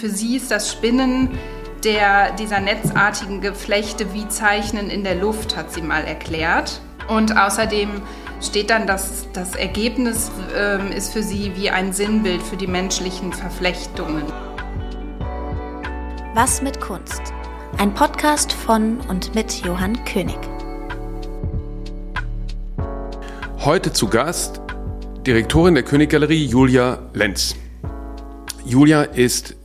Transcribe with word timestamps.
Für 0.00 0.10
sie 0.10 0.36
ist 0.36 0.50
das 0.50 0.70
Spinnen 0.70 1.30
der, 1.82 2.32
dieser 2.32 2.60
netzartigen 2.60 3.40
Geflechte 3.40 4.12
wie 4.12 4.28
Zeichnen 4.28 4.90
in 4.90 5.04
der 5.04 5.14
Luft, 5.14 5.56
hat 5.56 5.72
sie 5.72 5.80
mal 5.80 6.04
erklärt. 6.04 6.82
Und 7.08 7.38
außerdem 7.38 8.02
steht 8.42 8.68
dann, 8.68 8.86
dass 8.86 9.26
das 9.32 9.54
Ergebnis 9.54 10.30
äh, 10.54 10.94
ist 10.94 11.14
für 11.14 11.22
sie 11.22 11.52
wie 11.56 11.70
ein 11.70 11.94
Sinnbild 11.94 12.42
für 12.42 12.58
die 12.58 12.66
menschlichen 12.66 13.32
Verflechtungen. 13.32 14.24
Was 16.34 16.60
mit 16.60 16.78
Kunst? 16.78 17.22
Ein 17.78 17.94
Podcast 17.94 18.52
von 18.52 19.00
und 19.08 19.34
mit 19.34 19.64
Johann 19.64 20.04
König. 20.04 20.38
Heute 23.60 23.94
zu 23.94 24.08
Gast 24.08 24.60
Direktorin 25.26 25.74
der 25.74 25.84
Königgalerie 25.84 26.44
Julia 26.44 26.98
Lenz. 27.14 27.56
Julia 28.66 29.02
ist 29.02 29.56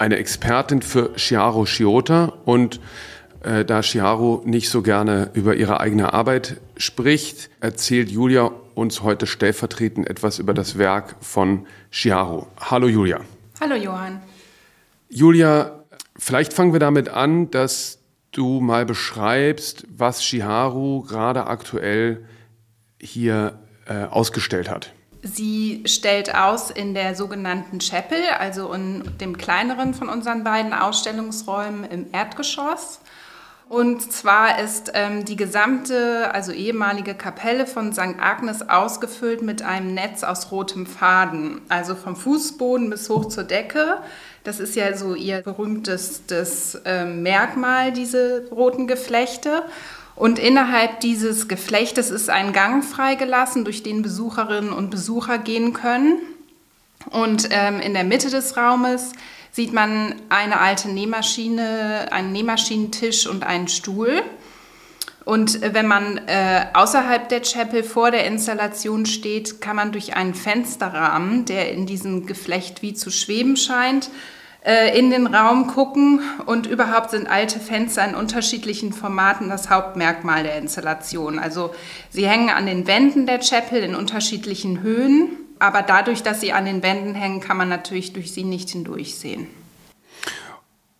eine 0.00 0.16
Expertin 0.16 0.80
für 0.80 1.14
Chiaro 1.16 1.66
Sciota 1.66 2.32
und 2.46 2.80
äh, 3.42 3.64
da 3.64 3.82
Chiaro 3.82 4.42
nicht 4.46 4.70
so 4.70 4.80
gerne 4.82 5.30
über 5.34 5.54
ihre 5.56 5.80
eigene 5.80 6.14
Arbeit 6.14 6.60
spricht, 6.76 7.50
erzählt 7.60 8.10
Julia 8.10 8.50
uns 8.74 9.02
heute 9.02 9.26
stellvertretend 9.26 10.08
etwas 10.08 10.38
über 10.38 10.54
das 10.54 10.78
Werk 10.78 11.16
von 11.20 11.66
Chiaro. 11.90 12.48
Hallo 12.58 12.88
Julia. 12.88 13.20
Hallo 13.60 13.74
Johann. 13.74 14.22
Julia, 15.10 15.84
vielleicht 16.16 16.54
fangen 16.54 16.72
wir 16.72 16.80
damit 16.80 17.10
an, 17.10 17.50
dass 17.50 17.98
du 18.32 18.60
mal 18.60 18.86
beschreibst, 18.86 19.86
was 19.94 20.20
Chiharu 20.20 21.02
gerade 21.02 21.46
aktuell 21.46 22.24
hier 22.98 23.58
äh, 23.86 24.04
ausgestellt 24.04 24.70
hat. 24.70 24.94
Sie 25.22 25.82
stellt 25.86 26.34
aus 26.34 26.70
in 26.70 26.94
der 26.94 27.14
sogenannten 27.14 27.78
Chapel, 27.78 28.18
also 28.38 28.72
in 28.72 29.02
dem 29.18 29.36
kleineren 29.36 29.92
von 29.92 30.08
unseren 30.08 30.44
beiden 30.44 30.72
Ausstellungsräumen 30.72 31.84
im 31.84 32.06
Erdgeschoss. 32.12 33.00
Und 33.70 34.10
zwar 34.10 34.58
ist 34.58 34.90
ähm, 34.94 35.24
die 35.24 35.36
gesamte, 35.36 36.34
also 36.34 36.50
ehemalige 36.50 37.14
Kapelle 37.14 37.68
von 37.68 37.92
St. 37.92 38.18
Agnes 38.18 38.68
ausgefüllt 38.68 39.42
mit 39.42 39.62
einem 39.62 39.94
Netz 39.94 40.24
aus 40.24 40.50
rotem 40.50 40.86
Faden, 40.86 41.60
also 41.68 41.94
vom 41.94 42.16
Fußboden 42.16 42.90
bis 42.90 43.08
hoch 43.08 43.26
zur 43.26 43.44
Decke. 43.44 43.98
Das 44.42 44.58
ist 44.58 44.74
ja 44.74 44.96
so 44.96 45.14
ihr 45.14 45.42
berühmtestes 45.42 46.80
äh, 46.84 47.04
Merkmal, 47.04 47.92
diese 47.92 48.48
roten 48.50 48.88
Geflechte. 48.88 49.62
Und 50.20 50.38
innerhalb 50.38 51.00
dieses 51.00 51.48
Geflechtes 51.48 52.10
ist 52.10 52.28
ein 52.28 52.52
Gang 52.52 52.84
freigelassen, 52.84 53.64
durch 53.64 53.82
den 53.82 54.02
Besucherinnen 54.02 54.70
und 54.70 54.90
Besucher 54.90 55.38
gehen 55.38 55.72
können. 55.72 56.18
Und 57.08 57.48
ähm, 57.50 57.80
in 57.80 57.94
der 57.94 58.04
Mitte 58.04 58.28
des 58.28 58.54
Raumes 58.54 59.12
sieht 59.50 59.72
man 59.72 60.14
eine 60.28 60.60
alte 60.60 60.90
Nähmaschine, 60.90 62.08
einen 62.12 62.32
Nähmaschinentisch 62.32 63.26
und 63.26 63.44
einen 63.44 63.68
Stuhl. 63.68 64.22
Und 65.24 65.62
wenn 65.62 65.86
man 65.86 66.18
äh, 66.26 66.66
außerhalb 66.74 67.30
der 67.30 67.40
Chapel 67.40 67.82
vor 67.82 68.10
der 68.10 68.26
Installation 68.26 69.06
steht, 69.06 69.62
kann 69.62 69.76
man 69.76 69.90
durch 69.90 70.16
einen 70.16 70.34
Fensterrahmen, 70.34 71.46
der 71.46 71.72
in 71.72 71.86
diesem 71.86 72.26
Geflecht 72.26 72.82
wie 72.82 72.92
zu 72.92 73.10
schweben 73.10 73.56
scheint, 73.56 74.08
äh, 74.08 74.39
in 74.94 75.10
den 75.10 75.26
Raum 75.26 75.68
gucken 75.68 76.20
und 76.44 76.66
überhaupt 76.66 77.10
sind 77.12 77.26
alte 77.30 77.58
Fenster 77.58 78.06
in 78.06 78.14
unterschiedlichen 78.14 78.92
Formaten 78.92 79.48
das 79.48 79.70
Hauptmerkmal 79.70 80.42
der 80.42 80.58
Installation. 80.58 81.38
Also 81.38 81.74
sie 82.10 82.28
hängen 82.28 82.50
an 82.50 82.66
den 82.66 82.86
Wänden 82.86 83.24
der 83.24 83.40
Chapel 83.40 83.82
in 83.82 83.94
unterschiedlichen 83.94 84.82
Höhen, 84.82 85.30
aber 85.58 85.80
dadurch, 85.80 86.22
dass 86.22 86.42
sie 86.42 86.52
an 86.52 86.66
den 86.66 86.82
Wänden 86.82 87.14
hängen, 87.14 87.40
kann 87.40 87.56
man 87.56 87.70
natürlich 87.70 88.12
durch 88.12 88.32
sie 88.32 88.44
nicht 88.44 88.68
hindurchsehen. 88.68 89.46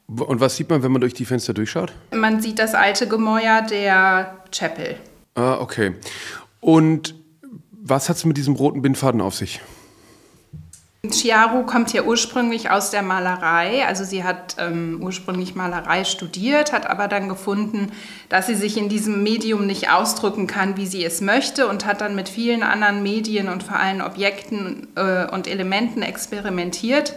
Und 0.07 0.41
was 0.41 0.57
sieht 0.57 0.71
man, 0.71 0.83
wenn 0.83 0.93
man 0.93 1.03
durch 1.03 1.15
die 1.15 1.25
Fenster 1.25 1.55
durchschaut? 1.55 1.93
Man 2.13 2.41
sieht 2.41 2.59
das 2.59 2.75
alte 2.75 3.07
Gemäuer 3.07 3.63
der 3.63 4.39
Chapel. 4.51 4.97
Ah, 5.35 5.59
okay. 5.61 5.95
Und 6.61 7.15
was 7.73 8.09
hat 8.09 8.17
es 8.17 8.25
mit 8.25 8.37
diesem 8.37 8.55
roten 8.55 8.83
Bindfaden 8.83 9.21
auf 9.21 9.35
sich? 9.35 9.61
Chiaru 11.09 11.65
kommt 11.65 11.95
ja 11.95 12.03
ursprünglich 12.03 12.71
aus 12.71 12.91
der 12.91 13.03
Malerei. 13.03 13.87
Also 13.87 14.05
sie 14.05 14.23
hat 14.23 14.57
ähm, 14.59 15.01
ursprünglich 15.03 15.55
Malerei 15.55 16.05
studiert, 16.05 16.73
hat 16.73 16.87
aber 16.87 17.09
dann 17.09 17.29
gefunden, 17.29 17.91
dass 18.29 18.47
sie 18.47 18.55
sich 18.55 18.77
in 18.77 18.91
diesem 18.91 19.23
Medium 19.23 19.67
nicht 19.67 19.91
ausdrücken 19.91 20.47
kann, 20.47 20.77
wie 20.77 20.87
sie 20.87 21.03
es 21.03 21.23
möchte 21.23 21.69
und 21.69 21.87
hat 21.87 22.03
dann 22.03 22.15
mit 22.15 22.29
vielen 22.29 22.63
anderen 22.63 23.03
Medien 23.03 23.49
und 23.49 23.63
vor 23.63 23.77
allem 23.77 24.03
Objekten 24.03 24.89
äh, 24.95 25.27
und 25.31 25.47
Elementen 25.47 26.03
experimentiert 26.03 27.15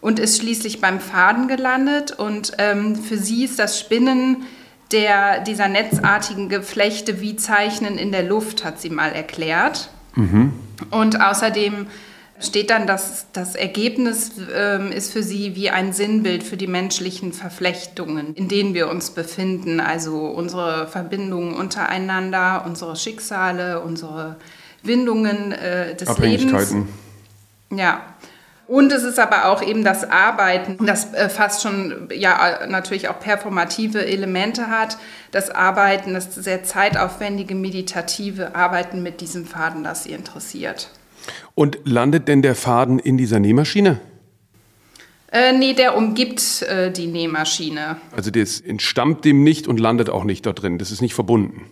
und 0.00 0.20
ist 0.20 0.38
schließlich 0.40 0.80
beim 0.80 1.00
Faden 1.00 1.48
gelandet. 1.48 2.12
Und 2.12 2.52
ähm, 2.58 2.94
für 2.94 3.18
sie 3.18 3.44
ist 3.44 3.58
das 3.58 3.80
Spinnen 3.80 4.44
der, 4.92 5.40
dieser 5.40 5.66
netzartigen 5.66 6.48
Geflechte 6.48 7.20
wie 7.20 7.34
Zeichnen 7.34 7.98
in 7.98 8.12
der 8.12 8.22
Luft, 8.22 8.64
hat 8.64 8.80
sie 8.80 8.90
mal 8.90 9.10
erklärt. 9.10 9.90
Mhm. 10.14 10.52
Und 10.90 11.20
außerdem 11.20 11.88
steht 12.40 12.70
dann, 12.70 12.86
dass 12.86 13.26
das 13.32 13.54
Ergebnis 13.54 14.32
ähm, 14.54 14.90
ist 14.92 15.12
für 15.12 15.22
sie 15.22 15.56
wie 15.56 15.70
ein 15.70 15.92
Sinnbild 15.92 16.42
für 16.42 16.56
die 16.56 16.66
menschlichen 16.66 17.32
Verflechtungen, 17.32 18.34
in 18.34 18.48
denen 18.48 18.74
wir 18.74 18.88
uns 18.88 19.10
befinden. 19.10 19.80
Also 19.80 20.26
unsere 20.26 20.88
Verbindungen 20.88 21.54
untereinander, 21.54 22.64
unsere 22.66 22.96
Schicksale, 22.96 23.80
unsere 23.80 24.36
Windungen 24.82 25.52
äh, 25.52 25.94
des 25.94 26.18
Lebens. 26.18 26.74
Ja. 27.70 28.02
Und 28.66 28.92
es 28.92 29.02
ist 29.02 29.18
aber 29.18 29.46
auch 29.46 29.62
eben 29.62 29.84
das 29.84 30.08
Arbeiten, 30.10 30.86
das 30.86 31.12
äh, 31.12 31.28
fast 31.28 31.62
schon 31.62 32.08
ja 32.14 32.66
natürlich 32.66 33.08
auch 33.08 33.20
performative 33.20 34.04
Elemente 34.06 34.68
hat. 34.68 34.96
Das 35.32 35.50
Arbeiten, 35.50 36.14
das 36.14 36.34
sehr 36.34 36.64
zeitaufwendige, 36.64 37.54
meditative 37.54 38.54
Arbeiten 38.54 39.02
mit 39.02 39.20
diesem 39.20 39.46
Faden, 39.46 39.84
das 39.84 40.04
sie 40.04 40.12
interessiert. 40.12 40.88
Und 41.54 41.78
landet 41.84 42.28
denn 42.28 42.42
der 42.42 42.54
Faden 42.54 42.98
in 42.98 43.16
dieser 43.16 43.40
Nähmaschine? 43.40 44.00
Äh, 45.32 45.52
nee, 45.52 45.74
der 45.74 45.96
umgibt 45.96 46.62
äh, 46.62 46.92
die 46.92 47.06
Nähmaschine. 47.06 47.96
Also 48.12 48.30
das 48.30 48.60
entstammt 48.60 49.24
dem 49.24 49.42
nicht 49.42 49.66
und 49.66 49.80
landet 49.80 50.08
auch 50.08 50.22
nicht 50.22 50.46
dort 50.46 50.62
drin. 50.62 50.78
Das 50.78 50.92
ist 50.92 51.00
nicht 51.00 51.14
verbunden. 51.14 51.66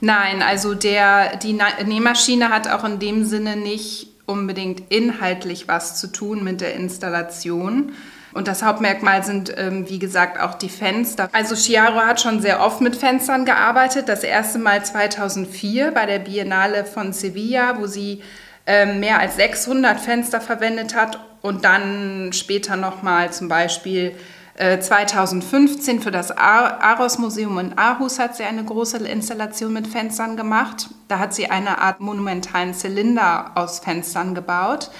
Nein, 0.00 0.42
also 0.42 0.74
der, 0.74 1.36
die 1.36 1.58
Nähmaschine 1.86 2.50
hat 2.50 2.68
auch 2.68 2.84
in 2.84 2.98
dem 2.98 3.24
Sinne 3.24 3.56
nicht 3.56 4.08
unbedingt 4.26 4.82
inhaltlich 4.90 5.68
was 5.68 5.98
zu 5.98 6.12
tun 6.12 6.44
mit 6.44 6.60
der 6.60 6.74
Installation. 6.74 7.92
Und 8.32 8.48
das 8.48 8.62
Hauptmerkmal 8.62 9.24
sind, 9.24 9.52
ähm, 9.56 9.88
wie 9.88 9.98
gesagt, 9.98 10.38
auch 10.38 10.54
die 10.54 10.68
Fenster. 10.68 11.28
Also 11.32 11.54
Chiaro 11.56 12.00
hat 12.00 12.20
schon 12.20 12.40
sehr 12.40 12.60
oft 12.60 12.80
mit 12.80 12.96
Fenstern 12.96 13.44
gearbeitet. 13.44 14.08
Das 14.08 14.22
erste 14.22 14.58
Mal 14.58 14.84
2004 14.84 15.90
bei 15.90 16.06
der 16.06 16.20
Biennale 16.20 16.84
von 16.84 17.12
Sevilla, 17.12 17.78
wo 17.80 17.86
sie 17.86 18.22
mehr 18.66 19.18
als 19.18 19.36
600 19.36 19.98
Fenster 19.98 20.40
verwendet 20.40 20.94
hat 20.94 21.18
und 21.42 21.64
dann 21.64 22.32
später 22.32 22.76
nochmal 22.76 23.32
zum 23.32 23.48
Beispiel 23.48 24.14
2015 24.56 25.98
äh, 25.98 26.00
für 26.00 26.10
das 26.10 26.30
Aros 26.36 27.18
Museum 27.18 27.58
in 27.58 27.78
Aarhus 27.78 28.18
hat 28.18 28.36
sie 28.36 28.44
eine 28.44 28.62
große 28.62 28.98
Installation 28.98 29.72
mit 29.72 29.86
Fenstern 29.86 30.36
gemacht. 30.36 30.90
Da 31.08 31.18
hat 31.18 31.32
sie 31.32 31.50
eine 31.50 31.78
Art 31.78 32.00
monumentalen 32.00 32.74
Zylinder 32.74 33.52
aus 33.54 33.78
Fenstern 33.78 34.34
gebaut. 34.34 34.90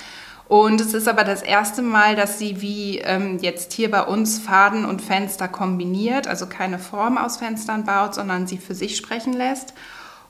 Und 0.49 0.81
es 0.81 0.95
ist 0.95 1.07
aber 1.07 1.25
das 1.25 1.43
erste 1.43 1.83
Mal, 1.83 2.17
dass 2.17 2.39
sie 2.39 2.61
wie 2.61 2.99
ähm, 2.99 3.39
jetzt 3.41 3.73
hier 3.73 3.91
bei 3.91 4.03
uns 4.03 4.39
Faden 4.41 4.85
und 4.85 5.01
Fenster 5.01 5.47
kombiniert, 5.47 6.27
also 6.27 6.47
keine 6.47 6.79
Form 6.79 7.19
aus 7.19 7.37
Fenstern 7.37 7.85
baut, 7.85 8.15
sondern 8.15 8.49
sie 8.49 8.59
für 8.59 8.75
sich 8.75 8.97
sprechen 8.97 9.33
lässt. 9.33 9.75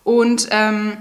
Und 0.04 0.48
ähm, 0.50 0.96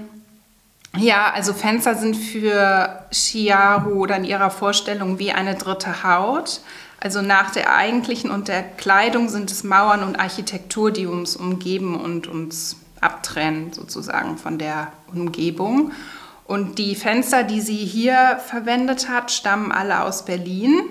ja, 0.96 1.30
also 1.32 1.52
Fenster 1.52 1.94
sind 1.94 2.16
für 2.16 3.04
Chiaru 3.12 4.02
oder 4.02 4.16
in 4.16 4.24
ihrer 4.24 4.50
Vorstellung 4.50 5.18
wie 5.18 5.32
eine 5.32 5.54
dritte 5.54 6.02
Haut. 6.02 6.60
Also 6.98 7.22
nach 7.22 7.50
der 7.50 7.74
eigentlichen 7.74 8.30
und 8.30 8.48
der 8.48 8.62
Kleidung 8.62 9.28
sind 9.28 9.50
es 9.50 9.64
Mauern 9.64 10.02
und 10.02 10.20
Architektur, 10.20 10.90
die 10.90 11.06
uns 11.06 11.36
umgeben 11.36 11.98
und 11.98 12.26
uns 12.26 12.76
abtrennen 13.00 13.72
sozusagen 13.72 14.36
von 14.36 14.58
der 14.58 14.92
Umgebung. 15.12 15.92
Und 16.46 16.78
die 16.78 16.96
Fenster, 16.96 17.44
die 17.44 17.60
sie 17.60 17.76
hier 17.76 18.40
verwendet 18.44 19.08
hat, 19.08 19.30
stammen 19.30 19.72
alle 19.72 20.02
aus 20.02 20.24
Berlin, 20.24 20.82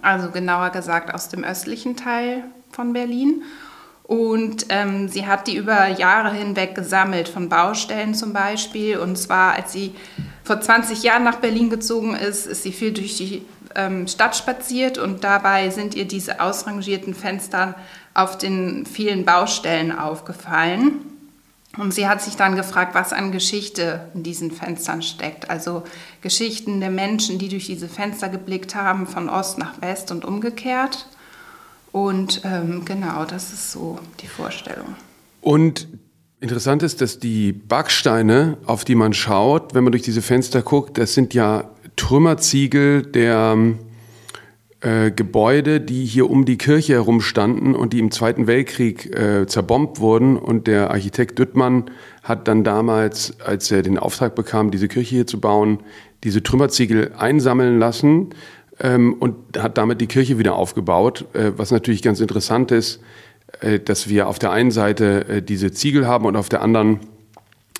also 0.00 0.30
genauer 0.30 0.70
gesagt 0.70 1.12
aus 1.12 1.28
dem 1.28 1.42
östlichen 1.42 1.96
Teil 1.96 2.44
von 2.70 2.92
Berlin. 2.92 3.42
Und 4.10 4.66
ähm, 4.70 5.06
sie 5.06 5.28
hat 5.28 5.46
die 5.46 5.54
über 5.54 5.86
Jahre 5.86 6.32
hinweg 6.32 6.74
gesammelt, 6.74 7.28
von 7.28 7.48
Baustellen 7.48 8.12
zum 8.12 8.32
Beispiel. 8.32 8.98
Und 8.98 9.14
zwar, 9.14 9.54
als 9.54 9.72
sie 9.72 9.94
vor 10.42 10.60
20 10.60 11.04
Jahren 11.04 11.22
nach 11.22 11.36
Berlin 11.36 11.70
gezogen 11.70 12.16
ist, 12.16 12.44
ist 12.46 12.64
sie 12.64 12.72
viel 12.72 12.92
durch 12.92 13.18
die 13.18 13.46
ähm, 13.76 14.08
Stadt 14.08 14.34
spaziert 14.34 14.98
und 14.98 15.22
dabei 15.22 15.70
sind 15.70 15.94
ihr 15.94 16.08
diese 16.08 16.40
ausrangierten 16.40 17.14
Fenster 17.14 17.76
auf 18.12 18.36
den 18.36 18.84
vielen 18.84 19.24
Baustellen 19.24 19.96
aufgefallen. 19.96 21.04
Und 21.78 21.94
sie 21.94 22.08
hat 22.08 22.20
sich 22.20 22.34
dann 22.34 22.56
gefragt, 22.56 22.96
was 22.96 23.12
an 23.12 23.30
Geschichte 23.30 24.08
in 24.12 24.24
diesen 24.24 24.50
Fenstern 24.50 25.02
steckt. 25.02 25.48
Also 25.50 25.84
Geschichten 26.20 26.80
der 26.80 26.90
Menschen, 26.90 27.38
die 27.38 27.48
durch 27.48 27.66
diese 27.66 27.86
Fenster 27.86 28.28
geblickt 28.28 28.74
haben, 28.74 29.06
von 29.06 29.28
Ost 29.28 29.58
nach 29.58 29.80
West 29.80 30.10
und 30.10 30.24
umgekehrt. 30.24 31.06
Und 31.92 32.42
ähm, 32.44 32.84
genau, 32.84 33.24
das 33.24 33.52
ist 33.52 33.72
so 33.72 33.98
die 34.20 34.26
Vorstellung. 34.26 34.94
Und 35.40 35.88
interessant 36.40 36.82
ist, 36.82 37.00
dass 37.00 37.18
die 37.18 37.52
Backsteine, 37.52 38.58
auf 38.64 38.84
die 38.84 38.94
man 38.94 39.12
schaut, 39.12 39.74
wenn 39.74 39.84
man 39.84 39.92
durch 39.92 40.02
diese 40.02 40.22
Fenster 40.22 40.62
guckt, 40.62 40.98
das 40.98 41.14
sind 41.14 41.34
ja 41.34 41.70
Trümmerziegel 41.96 43.02
der 43.02 43.56
äh, 44.80 45.10
Gebäude, 45.10 45.80
die 45.80 46.06
hier 46.06 46.30
um 46.30 46.44
die 46.44 46.56
Kirche 46.56 46.94
herum 46.94 47.20
standen 47.20 47.74
und 47.74 47.92
die 47.92 47.98
im 47.98 48.10
Zweiten 48.10 48.46
Weltkrieg 48.46 49.14
äh, 49.14 49.46
zerbombt 49.46 50.00
wurden. 50.00 50.36
Und 50.38 50.66
der 50.66 50.90
Architekt 50.90 51.38
Düttmann 51.38 51.90
hat 52.22 52.48
dann 52.48 52.64
damals, 52.64 53.38
als 53.40 53.70
er 53.70 53.82
den 53.82 53.98
Auftrag 53.98 54.34
bekam, 54.34 54.70
diese 54.70 54.88
Kirche 54.88 55.16
hier 55.16 55.26
zu 55.26 55.40
bauen, 55.40 55.80
diese 56.24 56.42
Trümmerziegel 56.42 57.12
einsammeln 57.18 57.78
lassen 57.78 58.30
ähm, 58.80 59.14
und 59.14 59.36
hat 59.58 59.78
damit 59.78 60.00
die 60.00 60.06
Kirche 60.06 60.38
wieder 60.38 60.54
aufgebaut. 60.54 61.26
Äh, 61.32 61.52
was 61.56 61.70
natürlich 61.70 62.02
ganz 62.02 62.20
interessant 62.20 62.72
ist, 62.72 63.00
äh, 63.60 63.78
dass 63.78 64.08
wir 64.08 64.28
auf 64.28 64.38
der 64.38 64.50
einen 64.50 64.70
Seite 64.70 65.28
äh, 65.28 65.42
diese 65.42 65.72
Ziegel 65.72 66.06
haben 66.06 66.24
und 66.24 66.36
auf 66.36 66.48
der 66.48 66.62
anderen 66.62 67.00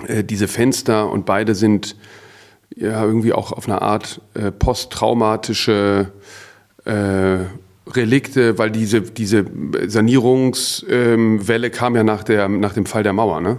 äh, 0.06 0.24
diese 0.24 0.48
Fenster 0.48 1.10
und 1.10 1.26
beide 1.26 1.54
sind 1.54 1.96
ja 2.76 3.04
irgendwie 3.04 3.32
auch 3.32 3.52
auf 3.52 3.68
eine 3.68 3.82
Art 3.82 4.20
äh, 4.34 4.50
posttraumatische 4.50 6.12
äh, 6.84 7.38
Relikte, 7.92 8.58
weil 8.58 8.70
diese, 8.70 9.02
diese 9.02 9.44
Sanierungswelle 9.86 11.66
ähm, 11.66 11.72
kam 11.72 11.96
ja 11.96 12.04
nach, 12.04 12.22
der, 12.22 12.48
nach 12.48 12.74
dem 12.74 12.86
Fall 12.86 13.02
der 13.02 13.12
Mauer, 13.12 13.40
ne? 13.40 13.58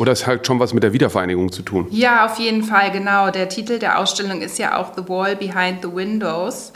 Oder 0.00 0.12
es 0.12 0.26
hat 0.26 0.46
schon 0.46 0.58
was 0.58 0.72
mit 0.72 0.82
der 0.82 0.94
Wiedervereinigung 0.94 1.52
zu 1.52 1.60
tun? 1.60 1.86
Ja, 1.90 2.24
auf 2.24 2.38
jeden 2.38 2.62
Fall, 2.62 2.90
genau. 2.90 3.30
Der 3.30 3.50
Titel 3.50 3.78
der 3.78 3.98
Ausstellung 3.98 4.40
ist 4.40 4.58
ja 4.58 4.78
auch 4.78 4.94
The 4.96 5.06
Wall 5.10 5.36
Behind 5.36 5.82
the 5.82 5.94
Windows. 5.94 6.72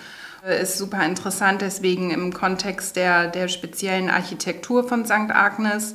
Äh, 0.47 0.61
ist 0.61 0.77
super 0.77 1.03
interessant, 1.07 1.63
deswegen 1.63 2.11
im 2.11 2.35
Kontext 2.35 2.97
der, 2.97 3.29
der 3.29 3.49
speziellen 3.49 4.11
Architektur 4.11 4.87
von 4.87 5.07
St. 5.07 5.31
Agnes. 5.31 5.95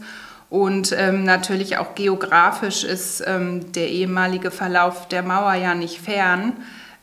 Und 0.49 0.91
ähm, 0.97 1.23
natürlich 1.23 1.77
auch 1.77 1.93
geografisch 1.93 2.83
ist 2.83 3.23
ähm, 3.27 3.73
der 3.73 3.89
ehemalige 3.89 4.49
Verlauf 4.49 5.07
der 5.07 5.21
Mauer 5.21 5.53
ja 5.53 5.75
nicht 5.75 6.01
fern. 6.01 6.53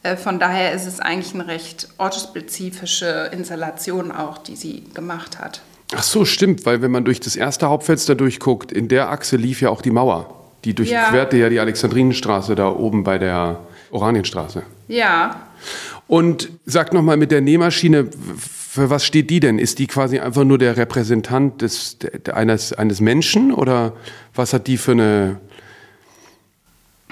Äh, 0.02 0.16
von 0.16 0.40
daher 0.40 0.72
ist 0.72 0.86
es 0.86 0.98
eigentlich 0.98 1.34
eine 1.34 1.46
recht 1.46 1.86
ortsspezifische 1.98 3.30
Installation 3.32 4.10
auch, 4.10 4.38
die 4.38 4.56
sie 4.56 4.82
gemacht 4.92 5.38
hat. 5.38 5.62
Ach 5.94 6.02
so, 6.02 6.24
stimmt, 6.24 6.66
weil 6.66 6.82
wenn 6.82 6.90
man 6.90 7.04
durch 7.04 7.20
das 7.20 7.36
erste 7.36 7.68
Hauptfenster 7.68 8.14
durchguckt, 8.14 8.72
in 8.72 8.88
der 8.88 9.10
Achse 9.10 9.36
lief 9.36 9.60
ja 9.60 9.70
auch 9.70 9.82
die 9.82 9.90
Mauer. 9.90 10.34
Die 10.64 10.74
durchquerte 10.74 11.36
ja, 11.36 11.44
ja 11.44 11.48
die 11.48 11.60
Alexandrinenstraße 11.60 12.56
da 12.56 12.68
oben 12.68 13.04
bei 13.04 13.18
der 13.18 13.60
Oranienstraße. 13.92 14.64
Ja. 14.88 15.46
Und 16.08 16.50
sag 16.64 16.92
nochmal 16.92 17.16
mit 17.16 17.30
der 17.30 17.40
Nähmaschine, 17.40 18.08
für 18.76 18.90
was 18.90 19.04
steht 19.04 19.30
die 19.30 19.40
denn? 19.40 19.58
Ist 19.58 19.78
die 19.78 19.86
quasi 19.86 20.18
einfach 20.18 20.44
nur 20.44 20.58
der 20.58 20.76
Repräsentant 20.76 21.62
des, 21.62 21.98
eines, 22.32 22.72
eines 22.72 23.00
Menschen 23.00 23.52
oder 23.52 23.92
was 24.34 24.52
hat 24.52 24.66
die 24.66 24.76
für 24.76 24.92
eine 24.92 25.40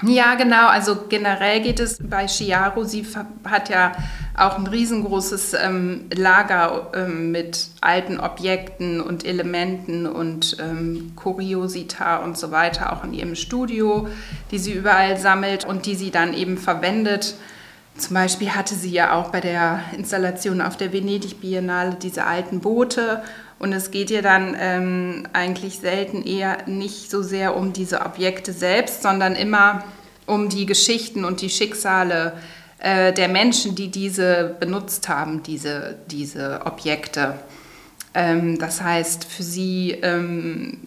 ja, 0.03 0.35
genau. 0.35 0.67
Also 0.67 1.05
generell 1.07 1.61
geht 1.61 1.79
es 1.79 1.97
bei 2.01 2.27
Chiaro. 2.27 2.83
Sie 2.83 3.05
hat 3.45 3.69
ja 3.69 3.93
auch 4.37 4.57
ein 4.57 4.67
riesengroßes 4.67 5.53
ähm, 5.53 6.09
Lager 6.13 6.91
ähm, 6.93 7.31
mit 7.31 7.69
alten 7.79 8.19
Objekten 8.19 8.99
und 8.99 9.25
Elementen 9.25 10.05
und 10.05 10.57
ähm, 10.59 11.13
Kuriosita 11.15 12.17
und 12.17 12.37
so 12.37 12.51
weiter, 12.51 12.91
auch 12.91 13.05
in 13.05 13.13
ihrem 13.13 13.35
Studio, 13.35 14.09
die 14.51 14.59
sie 14.59 14.73
überall 14.73 15.17
sammelt 15.17 15.63
und 15.63 15.85
die 15.85 15.95
sie 15.95 16.11
dann 16.11 16.33
eben 16.33 16.57
verwendet. 16.57 17.35
Zum 17.97 18.13
Beispiel 18.13 18.49
hatte 18.49 18.75
sie 18.75 18.91
ja 18.91 19.13
auch 19.13 19.29
bei 19.29 19.39
der 19.39 19.79
Installation 19.97 20.61
auf 20.61 20.75
der 20.75 20.91
Venedig 20.91 21.39
Biennale 21.39 21.95
diese 21.95 22.25
alten 22.25 22.59
Boote 22.59 23.23
und 23.57 23.71
es 23.71 23.89
geht 23.89 24.11
ihr 24.11 24.21
dann 24.21 24.55
ähm, 24.59 25.27
eigentlich 25.31 25.79
selten 25.79 26.21
eher 26.21 26.67
nicht 26.67 27.09
so 27.09 27.23
sehr 27.23 27.55
um 27.55 27.71
diese 27.71 28.01
Objekte 28.01 28.51
selbst, 28.51 29.01
sondern 29.01 29.35
immer 29.35 29.83
um 30.25 30.49
die 30.49 30.65
Geschichten 30.65 31.23
und 31.23 31.41
die 31.41 31.49
Schicksale 31.49 32.33
äh, 32.79 33.13
der 33.13 33.29
Menschen, 33.29 33.75
die 33.75 33.89
diese 33.89 34.55
benutzt 34.59 35.07
haben, 35.07 35.41
diese, 35.43 35.95
diese 36.07 36.61
Objekte. 36.65 37.35
Ähm, 38.13 38.59
das 38.59 38.81
heißt, 38.81 39.23
für 39.23 39.43
sie 39.43 39.91
ähm, 40.01 40.79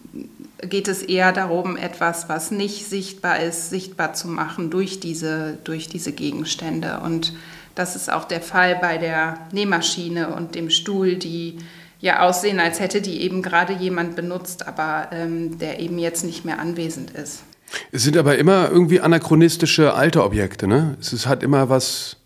geht 0.61 0.87
es 0.87 1.01
eher 1.01 1.31
darum, 1.31 1.77
etwas, 1.77 2.29
was 2.29 2.51
nicht 2.51 2.85
sichtbar 2.85 3.39
ist, 3.39 3.69
sichtbar 3.69 4.13
zu 4.13 4.27
machen 4.27 4.69
durch 4.69 4.99
diese, 4.99 5.57
durch 5.63 5.87
diese 5.87 6.11
Gegenstände. 6.11 6.99
Und 7.03 7.33
das 7.75 7.95
ist 7.95 8.11
auch 8.11 8.25
der 8.25 8.41
Fall 8.41 8.77
bei 8.81 8.97
der 8.97 9.37
Nähmaschine 9.51 10.29
und 10.35 10.55
dem 10.55 10.69
Stuhl, 10.69 11.15
die 11.15 11.57
ja 12.01 12.21
aussehen, 12.21 12.59
als 12.59 12.79
hätte 12.79 13.01
die 13.01 13.21
eben 13.21 13.41
gerade 13.41 13.73
jemand 13.73 14.15
benutzt, 14.15 14.67
aber 14.67 15.09
ähm, 15.11 15.57
der 15.59 15.79
eben 15.79 15.99
jetzt 15.99 16.23
nicht 16.23 16.45
mehr 16.45 16.59
anwesend 16.59 17.11
ist. 17.11 17.43
Es 17.91 18.03
sind 18.03 18.17
aber 18.17 18.37
immer 18.37 18.69
irgendwie 18.69 18.99
anachronistische 18.99 19.93
alte 19.93 20.23
Objekte, 20.23 20.67
ne? 20.67 20.97
Es 20.99 21.27
hat 21.27 21.43
immer 21.43 21.69
was 21.69 22.17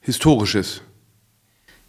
Historisches. 0.00 0.82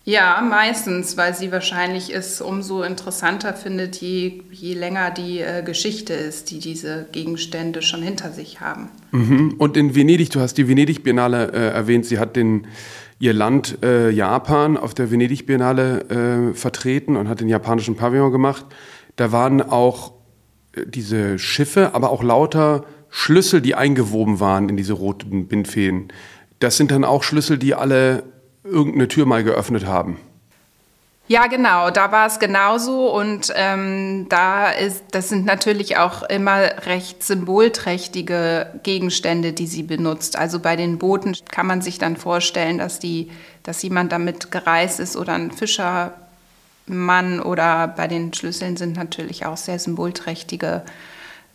Ja, 0.07 0.42
meistens, 0.42 1.18
weil 1.18 1.36
sie 1.36 1.51
wahrscheinlich 1.51 2.15
es 2.15 2.39
umso 2.39 2.81
interessanter 2.81 3.54
findet, 3.54 3.98
je, 3.98 4.42
je 4.51 4.74
länger 4.74 5.12
die 5.12 5.39
äh, 5.39 5.63
Geschichte 5.63 6.13
ist, 6.13 6.50
die 6.50 6.59
diese 6.59 7.07
Gegenstände 7.12 7.81
schon 7.81 8.01
hinter 8.01 8.31
sich 8.31 8.62
haben. 8.62 8.88
Mhm. 9.12 9.56
Und 9.57 9.75
in 9.75 9.95
Venedig, 9.95 10.30
du 10.30 10.39
hast 10.39 10.57
die 10.57 10.69
Venedig-Biennale 10.69 11.51
äh, 11.51 11.74
erwähnt, 11.74 12.06
sie 12.06 12.19
hat 12.19 12.38
den 12.38 12.68
ihr 13.19 13.33
Land 13.33 13.80
äh, 13.83 14.09
Japan 14.09 14.77
auf 14.77 14.94
der 14.94 15.12
Venedig-Biennale 15.12 16.51
äh, 16.51 16.54
vertreten 16.54 17.18
und 17.18 17.27
hat 17.27 17.42
den 17.42 17.50
japanischen 17.50 17.98
Pavillon 17.98 18.31
gemacht. 18.31 18.65
Da 19.18 19.33
waren 19.33 19.62
auch 19.62 20.13
äh, 20.71 20.86
diese 20.88 21.38
Schiffe, 21.38 21.94
aber 21.94 22.12
auch 22.12 22.24
lauter 22.24 22.86
Schlüssel, 23.09 23.59
die 23.59 23.75
eingewoben 23.75 24.39
waren 24.39 24.69
in 24.69 24.77
diese 24.77 24.94
roten 24.94 25.50
Bindfäden. 25.50 26.13
Das 26.59 26.77
sind 26.77 26.92
dann 26.92 27.04
auch 27.04 27.24
Schlüssel, 27.24 27.57
die 27.57 27.75
alle 27.75 28.24
irgendeine 28.69 29.08
Tür 29.08 29.25
mal 29.25 29.44
geöffnet 29.44 29.86
haben. 29.86 30.18
Ja, 31.30 31.48
genau, 31.48 31.90
da 31.90 32.14
war 32.14 32.25
es 32.28 32.40
genauso 32.40 33.14
und 33.14 33.52
ähm, 33.54 34.28
da 34.30 34.69
ist, 34.69 35.04
das 35.12 35.28
sind 35.28 35.46
natürlich 35.46 35.98
auch 35.98 36.24
immer 36.24 36.86
recht 36.86 37.22
symbolträchtige 37.22 38.80
Gegenstände, 38.84 39.52
die 39.52 39.68
sie 39.68 39.84
benutzt. 39.84 40.38
Also 40.38 40.62
bei 40.62 40.78
den 40.78 40.98
Booten 40.98 41.36
kann 41.52 41.68
man 41.68 41.81
sich 41.81 41.98
dann 42.00 42.16
vorstellen, 42.16 42.78
dass 42.78 43.00
die, 43.00 43.30
dass 43.64 43.84
jemand 43.84 44.14
damit 44.14 44.52
gereist 44.52 45.02
ist 45.02 45.18
oder 45.18 45.34
ein 45.34 45.52
Fischermann 45.52 47.42
oder 47.42 47.90
bei 47.90 48.07
den 48.07 48.33
Schlüsseln 48.33 48.78
sind 48.78 48.95
natürlich 48.95 49.45
auch 49.45 49.57
sehr 49.57 49.80
symbolträchtige 49.80 50.83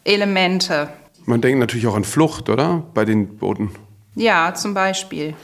Elemente. 0.04 0.88
Man 1.25 1.40
denkt 1.40 1.61
natürlich 1.61 1.87
auch 1.87 1.97
an 1.97 2.04
Flucht, 2.04 2.50
oder? 2.50 2.83
Bei 2.92 3.07
den 3.07 3.38
Booten. 3.38 3.71
Ja, 4.16 4.52
zum 4.52 4.75
Beispiel. 4.75 5.35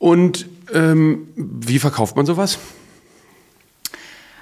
Und 0.00 0.46
ähm, 0.72 1.28
wie 1.36 1.78
verkauft 1.78 2.16
man 2.16 2.26
sowas? 2.26 2.58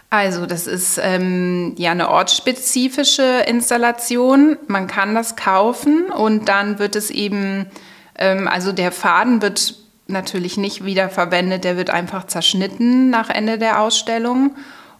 Also 0.08 0.46
das 0.46 0.66
ist 0.66 0.98
ähm, 1.02 1.74
ja 1.76 1.90
eine 1.90 2.08
ortsspezifische 2.08 3.44
Installation. 3.46 4.56
Man 4.68 4.86
kann 4.86 5.14
das 5.14 5.36
kaufen 5.36 6.06
und 6.06 6.48
dann 6.48 6.78
wird 6.78 6.96
es 6.96 7.10
eben, 7.10 7.66
ähm, 8.16 8.48
also 8.48 8.72
der 8.72 8.92
Faden 8.92 9.42
wird 9.42 9.74
natürlich 10.06 10.56
nicht 10.56 10.84
wiederverwendet, 10.84 11.64
der 11.64 11.76
wird 11.76 11.90
einfach 11.90 12.26
zerschnitten 12.26 13.10
nach 13.10 13.28
Ende 13.28 13.58
der 13.58 13.82
Ausstellung. 13.82 14.54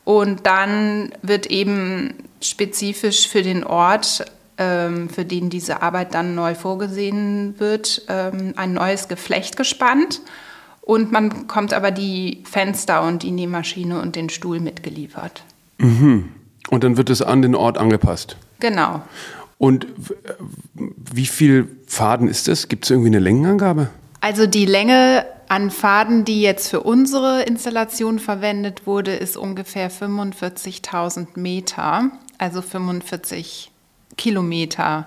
Und 0.05 0.45
dann 0.47 1.13
wird 1.23 1.47
eben 1.47 2.15
spezifisch 2.43 3.29
für 3.29 3.43
den 3.43 3.63
Ort, 3.63 4.25
ähm, 4.59 5.09
für 5.09 5.25
den 5.25 5.51
diese 5.51 5.83
Arbeit 5.83 6.15
dann 6.15 6.35
neu 6.35 6.55
vorgesehen 6.55 7.55
wird, 7.59 8.03
ähm, 8.09 8.55
ein 8.57 8.73
neues 8.73 9.07
Geflecht 9.07 9.57
gespannt. 9.57 10.21
Und 10.89 11.13
man 11.13 11.29
bekommt 11.29 11.75
aber 11.75 11.91
die 11.91 12.43
Fenster 12.45 13.03
und 13.03 13.23
die 13.23 13.31
Nähmaschine 13.31 14.01
und 14.01 14.17
den 14.17 14.31
Stuhl 14.31 14.59
mitgeliefert. 14.59 15.43
Mhm. 15.77 16.31
Und 16.71 16.83
dann 16.83 16.97
wird 16.97 17.11
es 17.11 17.21
an 17.21 17.43
den 17.43 17.55
Ort 17.55 17.77
angepasst. 17.77 18.39
Genau. 18.59 19.03
Und 19.59 19.87
wie 20.73 21.27
viel 21.27 21.69
Faden 21.87 22.27
ist 22.27 22.49
das? 22.49 22.69
Gibt 22.69 22.85
es 22.85 22.91
irgendwie 22.91 23.09
eine 23.09 23.19
Längenangabe? 23.19 23.91
Also 24.23 24.47
die 24.47 24.65
Länge 24.65 25.27
an 25.49 25.71
Faden, 25.71 26.25
die 26.25 26.41
jetzt 26.41 26.69
für 26.71 26.81
unsere 26.81 27.43
Installation 27.43 28.19
verwendet 28.19 28.87
wurde, 28.87 29.15
ist 29.15 29.37
ungefähr 29.37 29.91
45.000 29.91 31.39
Meter, 31.39 32.13
also 32.39 32.63
45 32.63 33.71
Kilometer. 34.17 35.07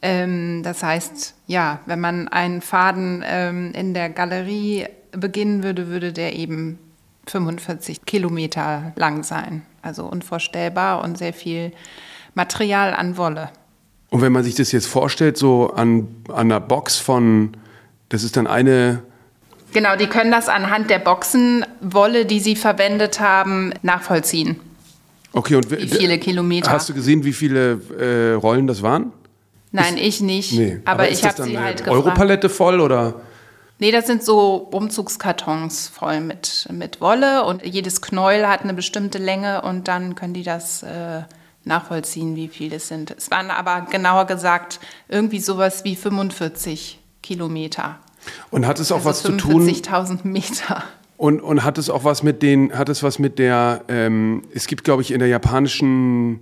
Ähm, 0.00 0.62
das 0.62 0.82
heißt, 0.82 1.34
ja, 1.46 1.80
wenn 1.84 2.00
man 2.00 2.28
einen 2.28 2.62
Faden 2.62 3.22
ähm, 3.26 3.72
in 3.74 3.92
der 3.92 4.08
Galerie 4.08 4.86
beginnen 5.20 5.62
würde, 5.62 5.88
würde 5.88 6.12
der 6.12 6.34
eben 6.34 6.78
45 7.26 8.04
Kilometer 8.04 8.92
lang 8.96 9.22
sein. 9.22 9.62
Also 9.82 10.04
unvorstellbar 10.04 11.02
und 11.04 11.18
sehr 11.18 11.32
viel 11.32 11.72
Material 12.34 12.94
an 12.94 13.16
Wolle. 13.16 13.50
Und 14.10 14.22
wenn 14.22 14.32
man 14.32 14.42
sich 14.42 14.54
das 14.54 14.72
jetzt 14.72 14.86
vorstellt, 14.86 15.36
so 15.36 15.70
an, 15.70 16.08
an 16.28 16.50
einer 16.50 16.60
Box 16.60 16.96
von, 16.96 17.56
das 18.08 18.22
ist 18.24 18.36
dann 18.36 18.46
eine. 18.46 19.02
Genau, 19.72 19.96
die 19.96 20.06
können 20.06 20.30
das 20.30 20.48
anhand 20.48 20.88
der 20.88 20.98
Boxenwolle, 20.98 22.24
die 22.24 22.40
sie 22.40 22.56
verwendet 22.56 23.20
haben, 23.20 23.74
nachvollziehen. 23.82 24.56
Okay, 25.32 25.56
und 25.56 25.70
wie 25.70 25.86
viele 25.86 26.18
Kilometer? 26.18 26.70
Hast 26.70 26.88
du 26.88 26.94
gesehen, 26.94 27.22
wie 27.24 27.34
viele 27.34 27.80
äh, 28.00 28.32
Rollen 28.32 28.66
das 28.66 28.82
waren? 28.82 29.12
Nein, 29.72 29.98
ich 29.98 30.22
nicht. 30.22 30.52
Nee. 30.52 30.80
Aber, 30.86 31.02
aber 31.02 31.10
ich 31.10 31.22
habe 31.22 31.42
sie 31.42 31.58
halt 31.58 31.78
gefragt. 31.78 31.96
Europalette 31.96 32.48
voll 32.48 32.80
oder? 32.80 33.20
Nee, 33.80 33.92
das 33.92 34.06
sind 34.06 34.24
so 34.24 34.68
Umzugskartons 34.72 35.88
voll 35.88 36.20
mit, 36.20 36.68
mit 36.72 37.00
Wolle 37.00 37.44
und 37.44 37.64
jedes 37.64 38.02
Knäuel 38.02 38.48
hat 38.48 38.62
eine 38.62 38.74
bestimmte 38.74 39.18
Länge 39.18 39.62
und 39.62 39.86
dann 39.86 40.16
können 40.16 40.34
die 40.34 40.42
das 40.42 40.82
äh, 40.82 41.22
nachvollziehen, 41.64 42.34
wie 42.34 42.48
viel 42.48 42.72
es 42.72 42.88
sind. 42.88 43.12
Es 43.16 43.30
waren 43.30 43.50
aber 43.50 43.86
genauer 43.88 44.26
gesagt 44.26 44.80
irgendwie 45.08 45.38
sowas 45.38 45.84
wie 45.84 45.94
45 45.94 46.98
Kilometer. 47.22 48.00
Und 48.50 48.66
hat 48.66 48.80
es 48.80 48.90
auch 48.90 48.96
also 48.96 49.10
was 49.10 49.22
zu 49.22 49.36
tun? 49.36 49.68
45.000 49.68 50.18
Meter. 50.24 50.82
Und, 51.16 51.40
und 51.40 51.62
hat 51.62 51.78
es 51.78 51.88
auch 51.88 52.02
was 52.02 52.22
mit 52.22 52.42
den, 52.42 52.76
hat 52.76 52.88
es 52.88 53.02
was 53.02 53.18
mit 53.18 53.38
der, 53.38 53.82
ähm, 53.88 54.42
es 54.54 54.66
gibt 54.66 54.82
glaube 54.82 55.02
ich 55.02 55.12
in 55.12 55.20
der 55.20 55.28
japanischen 55.28 56.40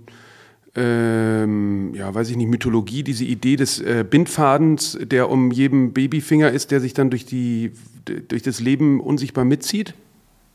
ähm, 0.77 1.93
ja, 1.95 2.13
weiß 2.13 2.29
ich 2.29 2.37
nicht, 2.37 2.49
Mythologie, 2.49 3.01
diese 3.01 3.25
Idee 3.25 3.55
des 3.55 3.79
äh, 3.79 4.05
Bindfadens, 4.07 4.97
der 5.01 5.29
um 5.29 5.51
jedem 5.51 5.91
Babyfinger 5.91 6.51
ist, 6.51 6.69
der 6.69 6.79
sich 6.79 6.93
dann 6.93 7.09
durch, 7.09 7.25
die, 7.25 7.71
durch 8.05 8.43
das 8.43 8.59
Leben 8.59 9.01
unsichtbar 9.01 9.43
mitzieht? 9.43 9.95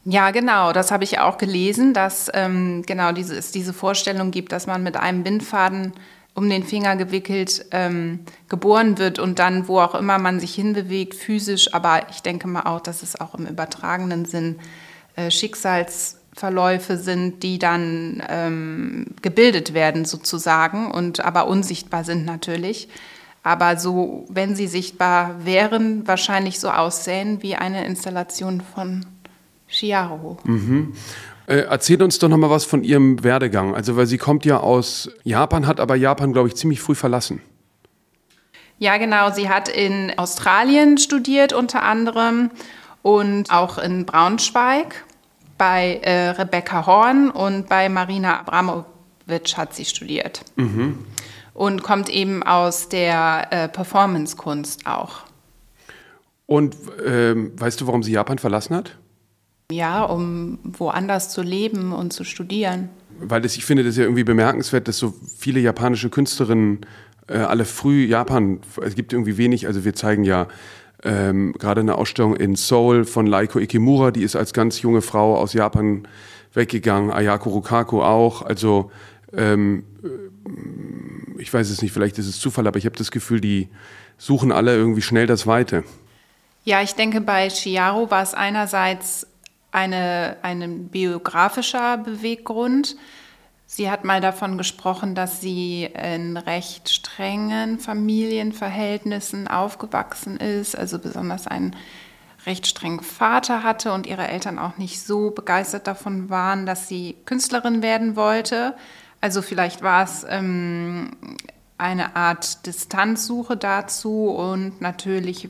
Ja, 0.04 0.30
genau, 0.30 0.72
das 0.72 0.92
habe 0.92 1.04
ich 1.04 1.18
auch 1.18 1.38
gelesen, 1.38 1.92
dass 1.92 2.30
ähm, 2.34 2.82
genau 2.86 3.12
diese, 3.12 3.36
es 3.36 3.50
diese 3.50 3.72
Vorstellung 3.72 4.30
gibt, 4.30 4.52
dass 4.52 4.66
man 4.66 4.82
mit 4.82 4.96
einem 4.96 5.24
Bindfaden 5.24 5.92
um 6.34 6.48
den 6.48 6.64
Finger 6.64 6.96
gewickelt 6.96 7.66
ähm, 7.72 8.20
geboren 8.48 8.98
wird 8.98 9.18
und 9.18 9.38
dann, 9.38 9.68
wo 9.68 9.80
auch 9.80 9.94
immer 9.94 10.18
man 10.18 10.40
sich 10.40 10.54
hinbewegt, 10.54 11.14
physisch, 11.14 11.74
aber 11.74 12.08
ich 12.10 12.22
denke 12.22 12.48
mal 12.48 12.62
auch, 12.62 12.80
dass 12.80 13.02
es 13.02 13.20
auch 13.20 13.34
im 13.34 13.46
übertragenen 13.46 14.24
Sinn 14.24 14.58
äh, 15.16 15.30
Schicksals 15.30 16.21
Verläufe 16.34 16.96
sind, 16.96 17.42
die 17.42 17.58
dann 17.58 18.22
ähm, 18.28 19.06
gebildet 19.20 19.74
werden 19.74 20.04
sozusagen 20.04 20.90
und 20.90 21.20
aber 21.24 21.46
unsichtbar 21.46 22.04
sind 22.04 22.24
natürlich. 22.24 22.88
Aber 23.42 23.76
so, 23.76 24.24
wenn 24.28 24.54
sie 24.54 24.66
sichtbar 24.66 25.44
wären, 25.44 26.06
wahrscheinlich 26.06 26.60
so 26.60 26.70
aussehen 26.70 27.42
wie 27.42 27.56
eine 27.56 27.84
Installation 27.84 28.60
von 28.60 29.04
Chiaro. 29.68 30.38
Mhm. 30.44 30.94
Äh, 31.46 31.62
erzählt 31.62 32.02
uns 32.02 32.18
doch 32.18 32.28
noch 32.28 32.36
mal 32.36 32.50
was 32.50 32.64
von 32.64 32.84
ihrem 32.84 33.24
Werdegang. 33.24 33.74
Also, 33.74 33.96
weil 33.96 34.06
sie 34.06 34.18
kommt 34.18 34.44
ja 34.44 34.60
aus 34.60 35.10
Japan, 35.24 35.66
hat 35.66 35.80
aber 35.80 35.96
Japan, 35.96 36.32
glaube 36.32 36.48
ich, 36.48 36.54
ziemlich 36.54 36.80
früh 36.80 36.94
verlassen. 36.94 37.40
Ja, 38.78 38.96
genau. 38.96 39.30
Sie 39.32 39.48
hat 39.48 39.68
in 39.68 40.12
Australien 40.16 40.98
studiert 40.98 41.52
unter 41.52 41.82
anderem 41.82 42.50
und 43.02 43.50
auch 43.50 43.78
in 43.78 44.06
Braunschweig 44.06 45.04
bei 45.62 46.00
äh, 46.02 46.30
Rebecca 46.30 46.86
Horn 46.86 47.30
und 47.30 47.68
bei 47.68 47.88
Marina 47.88 48.40
Abramovic 48.40 49.56
hat 49.56 49.72
sie 49.74 49.84
studiert. 49.84 50.42
Mhm. 50.56 50.98
Und 51.54 51.84
kommt 51.84 52.08
eben 52.08 52.42
aus 52.42 52.88
der 52.88 53.46
äh, 53.52 53.68
Performance-Kunst 53.68 54.88
auch. 54.88 55.20
Und 56.46 56.74
ähm, 57.06 57.52
weißt 57.54 57.80
du, 57.80 57.86
warum 57.86 58.02
sie 58.02 58.10
Japan 58.10 58.38
verlassen 58.38 58.74
hat? 58.74 58.98
Ja, 59.70 60.02
um 60.02 60.58
woanders 60.64 61.28
zu 61.28 61.42
leben 61.42 61.92
und 61.92 62.12
zu 62.12 62.24
studieren. 62.24 62.88
Weil 63.20 63.40
das, 63.40 63.56
ich 63.56 63.64
finde 63.64 63.84
das 63.84 63.96
ja 63.96 64.02
irgendwie 64.02 64.24
bemerkenswert, 64.24 64.88
dass 64.88 64.98
so 64.98 65.14
viele 65.38 65.60
japanische 65.60 66.10
Künstlerinnen 66.10 66.80
äh, 67.28 67.38
alle 67.38 67.66
früh 67.66 68.04
Japan, 68.04 68.58
es 68.84 68.96
gibt 68.96 69.12
irgendwie 69.12 69.36
wenig, 69.36 69.68
also 69.68 69.84
wir 69.84 69.94
zeigen 69.94 70.24
ja 70.24 70.48
ähm, 71.04 71.52
gerade 71.58 71.80
eine 71.80 71.96
Ausstellung 71.96 72.36
in 72.36 72.54
Seoul 72.54 73.04
von 73.04 73.26
Laiko 73.26 73.58
Ikemura, 73.58 74.10
die 74.10 74.22
ist 74.22 74.36
als 74.36 74.52
ganz 74.52 74.82
junge 74.82 75.02
Frau 75.02 75.36
aus 75.36 75.52
Japan 75.52 76.06
weggegangen, 76.54 77.10
Ayako 77.10 77.50
Rukaku 77.50 78.02
auch. 78.02 78.42
Also 78.42 78.90
ähm, 79.32 79.84
ich 81.38 81.52
weiß 81.52 81.70
es 81.70 81.82
nicht, 81.82 81.92
vielleicht 81.92 82.18
ist 82.18 82.28
es 82.28 82.38
Zufall, 82.38 82.66
aber 82.66 82.78
ich 82.78 82.86
habe 82.86 82.96
das 82.96 83.10
Gefühl, 83.10 83.40
die 83.40 83.68
suchen 84.18 84.52
alle 84.52 84.76
irgendwie 84.76 85.02
schnell 85.02 85.26
das 85.26 85.46
Weite. 85.46 85.84
Ja, 86.64 86.82
ich 86.82 86.94
denke, 86.94 87.20
bei 87.20 87.48
Chiaro 87.48 88.10
war 88.10 88.22
es 88.22 88.34
einerseits 88.34 89.26
eine, 89.72 90.36
ein 90.42 90.88
biografischer 90.88 91.98
Beweggrund. 91.98 92.96
Sie 93.74 93.90
hat 93.90 94.04
mal 94.04 94.20
davon 94.20 94.58
gesprochen, 94.58 95.14
dass 95.14 95.40
sie 95.40 95.84
in 95.84 96.36
recht 96.36 96.90
strengen 96.90 97.78
Familienverhältnissen 97.78 99.48
aufgewachsen 99.48 100.36
ist, 100.36 100.76
also 100.76 100.98
besonders 100.98 101.46
einen 101.46 101.74
recht 102.44 102.66
strengen 102.66 103.00
Vater 103.00 103.62
hatte 103.62 103.94
und 103.94 104.06
ihre 104.06 104.28
Eltern 104.28 104.58
auch 104.58 104.76
nicht 104.76 105.00
so 105.02 105.30
begeistert 105.30 105.86
davon 105.86 106.28
waren, 106.28 106.66
dass 106.66 106.86
sie 106.86 107.16
Künstlerin 107.24 107.80
werden 107.80 108.14
wollte. 108.14 108.76
Also 109.22 109.40
vielleicht 109.40 109.80
war 109.80 110.04
es 110.04 110.26
ähm, 110.28 111.12
eine 111.78 112.14
Art 112.14 112.66
Distanzsuche 112.66 113.56
dazu 113.56 114.28
und 114.28 114.82
natürlich 114.82 115.48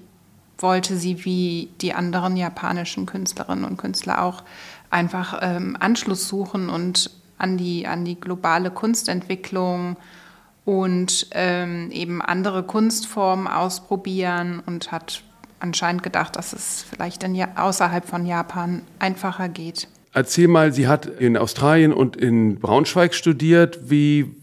wollte 0.59 0.97
sie 0.97 1.25
wie 1.25 1.71
die 1.81 1.93
anderen 1.93 2.37
japanischen 2.37 3.05
Künstlerinnen 3.05 3.65
und 3.65 3.79
Künstler 3.79 4.23
auch 4.23 4.45
einfach 4.91 5.41
ähm, 5.43 5.77
Anschluss 5.81 6.29
suchen 6.29 6.69
und 6.69 7.11
an 7.43 7.57
die, 7.57 7.87
an 7.87 8.05
die 8.05 8.19
globale 8.19 8.71
Kunstentwicklung 8.71 9.97
und 10.65 11.27
ähm, 11.33 11.91
eben 11.91 12.23
andere 12.23 12.63
Kunstformen 12.63 13.49
ausprobieren 13.49 14.63
und 14.65 14.93
hat 14.93 15.23
anscheinend 15.59 16.03
gedacht, 16.03 16.37
dass 16.37 16.53
es 16.53 16.85
vielleicht 16.89 17.23
in, 17.25 17.45
außerhalb 17.57 18.07
von 18.07 18.27
Japan 18.27 18.83
einfacher 18.99 19.49
geht. 19.49 19.89
Erzähl 20.15 20.47
mal, 20.47 20.73
sie 20.73 20.89
hat 20.89 21.07
in 21.07 21.37
Australien 21.37 21.93
und 21.93 22.17
in 22.17 22.59
Braunschweig 22.59 23.15
studiert. 23.15 23.91
Wie 23.91 24.37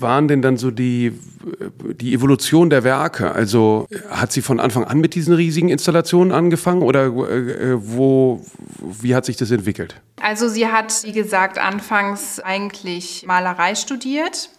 waren 0.00 0.28
denn 0.28 0.42
dann 0.42 0.56
so 0.56 0.70
die, 0.70 1.18
die 2.00 2.14
Evolution 2.14 2.70
der 2.70 2.84
Werke? 2.84 3.32
Also 3.32 3.86
hat 4.10 4.32
sie 4.32 4.42
von 4.42 4.60
Anfang 4.60 4.84
an 4.84 4.98
mit 4.98 5.14
diesen 5.14 5.34
riesigen 5.34 5.68
Installationen 5.68 6.32
angefangen 6.32 6.82
oder 6.82 7.06
äh, 7.06 7.74
wo, 7.76 8.44
wie 8.80 9.14
hat 9.14 9.24
sich 9.24 9.36
das 9.36 9.50
entwickelt? 9.50 10.00
Also 10.20 10.48
sie 10.48 10.66
hat, 10.66 11.04
wie 11.04 11.12
gesagt, 11.12 11.58
anfangs 11.58 12.40
eigentlich 12.40 13.24
Malerei 13.26 13.74
studiert 13.74 14.50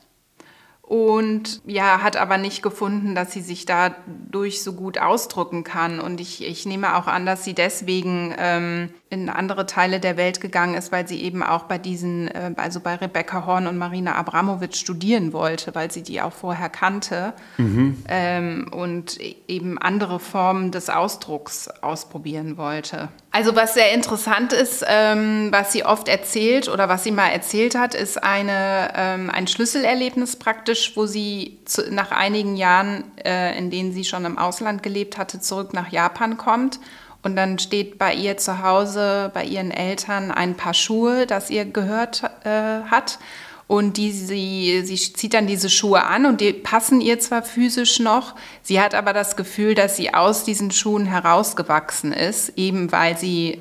und 0.90 1.62
ja, 1.68 2.02
hat 2.02 2.18
aber 2.18 2.40
nicht 2.40 2.64
gefunden, 2.64 3.14
dass 3.14 3.32
sie 3.32 3.42
sich 3.42 3.66
dadurch 3.68 4.64
so 4.64 4.74
gut 4.74 4.98
ausdrücken 4.98 5.64
kann. 5.64 6.00
Und 6.00 6.20
ich, 6.20 6.44
ich 6.44 6.66
nehme 6.66 6.98
auch 6.98 7.06
an, 7.06 7.28
dass 7.28 7.44
sie 7.44 7.54
deswegen 7.54 8.34
ähm, 8.40 8.90
in 9.12 9.28
andere 9.28 9.66
Teile 9.66 10.00
der 10.00 10.18
Welt 10.18 10.40
gegangen 10.40 10.76
ist, 10.76 10.92
weil 10.92 11.08
sie 11.08 11.24
eben 11.24 11.42
auch 11.42 11.64
bei 11.64 11.80
diesen, 11.80 12.28
äh, 12.28 12.52
also 12.58 12.80
bei 12.80 12.94
Rebecca 12.94 13.46
Horn 13.48 13.66
und 13.66 13.76
Marina 13.76 14.14
Abramovic 14.16 14.76
studieren 14.76 15.34
wollte, 15.34 15.74
weil 15.74 15.90
sie 15.90 16.04
die 16.04 16.22
auch 16.22 16.32
vorher 16.32 16.70
kannte 16.70 17.34
mhm. 17.58 18.04
ähm, 18.08 18.68
und 18.72 19.20
eben 19.48 19.80
andere 19.80 20.20
Formen 20.20 20.72
des 20.72 20.90
Ausdrucks 20.90 21.68
ausprobieren 21.82 22.58
wollte. 22.58 23.10
Also 23.32 23.56
was 23.56 23.74
sehr 23.74 23.94
interessant 23.94 24.54
ist, 24.54 24.86
ähm, 24.88 25.48
was 25.52 25.72
sie 25.72 25.86
oft 25.86 26.08
erzählt 26.08 26.70
oder 26.70 26.88
was 26.88 27.04
sie 27.04 27.12
mal 27.12 27.30
erzählt 27.30 27.74
hat, 27.74 27.96
ist 27.96 28.22
eine, 28.24 28.92
ähm, 28.96 29.32
ein 29.32 29.48
Schlüsselerlebnis 29.48 30.36
praktisch, 30.36 30.96
wo 30.96 31.08
sie 31.08 31.58
zu, 31.66 31.92
nach 31.92 32.12
einigen 32.12 32.58
Jahren, 32.58 33.06
äh, 33.26 33.58
in 33.58 33.72
denen 33.72 33.92
sie 33.92 34.04
schon 34.04 34.26
im 34.26 34.38
Ausland 34.38 34.84
gelebt 34.84 35.18
hatte, 35.18 35.40
zurück 35.40 35.74
nach 35.74 35.92
Japan 35.92 36.38
kommt. 36.38 36.80
Und 37.22 37.36
dann 37.36 37.60
steht 37.60 37.98
bei 37.98 38.14
ihr 38.14 38.38
zu 38.38 38.64
Hause, 38.64 39.30
bei 39.34 39.44
ihren 39.44 39.72
Eltern 39.72 40.32
ein 40.32 40.56
Paar 40.56 40.74
Schuhe, 40.74 41.28
das 41.28 41.50
ihr 41.50 41.66
gehört 41.66 42.24
äh, 42.46 42.82
hat. 42.90 43.20
Und 43.68 43.98
die, 43.98 44.12
sie, 44.12 44.82
sie 44.84 44.96
zieht 44.96 45.36
dann 45.36 45.46
diese 45.46 45.70
Schuhe 45.70 46.04
an 46.04 46.26
und 46.26 46.42
die 46.42 46.54
passen 46.54 47.02
ihr 47.02 47.20
zwar 47.20 47.44
physisch 47.44 48.00
noch, 48.00 48.34
sie 48.64 48.82
hat 48.82 48.96
aber 48.96 49.14
das 49.14 49.36
Gefühl, 49.36 49.76
dass 49.76 49.96
sie 49.96 50.12
aus 50.12 50.44
diesen 50.44 50.72
Schuhen 50.72 51.06
herausgewachsen 51.06 52.12
ist, 52.12 52.58
eben 52.58 52.92
weil 52.92 53.16
sie, 53.16 53.60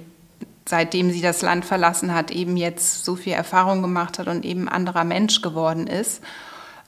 seitdem 0.64 1.10
sie 1.10 1.20
das 1.20 1.42
Land 1.42 1.66
verlassen 1.66 2.14
hat, 2.14 2.30
eben 2.30 2.56
jetzt 2.56 3.04
so 3.04 3.16
viel 3.16 3.34
Erfahrung 3.34 3.82
gemacht 3.82 4.18
hat 4.18 4.28
und 4.28 4.46
eben 4.46 4.66
anderer 4.66 5.04
Mensch 5.04 5.42
geworden 5.42 5.86
ist. 5.86 6.22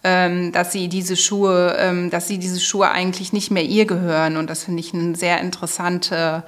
Ähm, 0.03 0.51
dass 0.53 0.73
sie 0.73 0.89
diese 0.89 1.15
Schuhe, 1.15 1.77
ähm, 1.79 2.09
dass 2.09 2.27
sie 2.27 2.39
diese 2.39 2.59
Schuhe 2.59 2.91
eigentlich 2.91 3.35
nicht 3.35 3.51
mehr 3.51 3.65
ihr 3.65 3.85
gehören. 3.85 4.39
Und 4.39 4.49
das 4.49 4.65
finde 4.65 4.81
ich 4.81 4.95
eine 4.95 5.15
sehr 5.15 5.41
interessante 5.41 6.43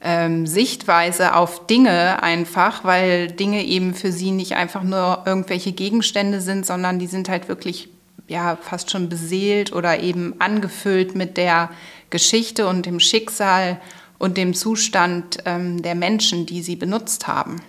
ähm, 0.00 0.46
Sichtweise 0.46 1.36
auf 1.36 1.66
Dinge 1.66 2.22
einfach, 2.22 2.84
weil 2.84 3.28
Dinge 3.28 3.64
eben 3.64 3.94
für 3.94 4.10
sie 4.10 4.32
nicht 4.32 4.56
einfach 4.56 4.82
nur 4.82 5.22
irgendwelche 5.26 5.72
Gegenstände 5.72 6.40
sind, 6.40 6.66
sondern 6.66 6.98
die 6.98 7.06
sind 7.06 7.28
halt 7.28 7.48
wirklich 7.48 7.88
ja 8.26 8.56
fast 8.60 8.90
schon 8.90 9.08
beseelt 9.08 9.72
oder 9.72 10.00
eben 10.00 10.34
angefüllt 10.40 11.14
mit 11.14 11.36
der 11.36 11.70
Geschichte 12.10 12.66
und 12.66 12.86
dem 12.86 13.00
Schicksal 13.00 13.80
und 14.18 14.36
dem 14.36 14.54
Zustand 14.54 15.38
ähm, 15.44 15.82
der 15.82 15.94
Menschen, 15.94 16.46
die 16.46 16.62
sie 16.62 16.76
benutzt 16.76 17.26
haben. 17.26 17.60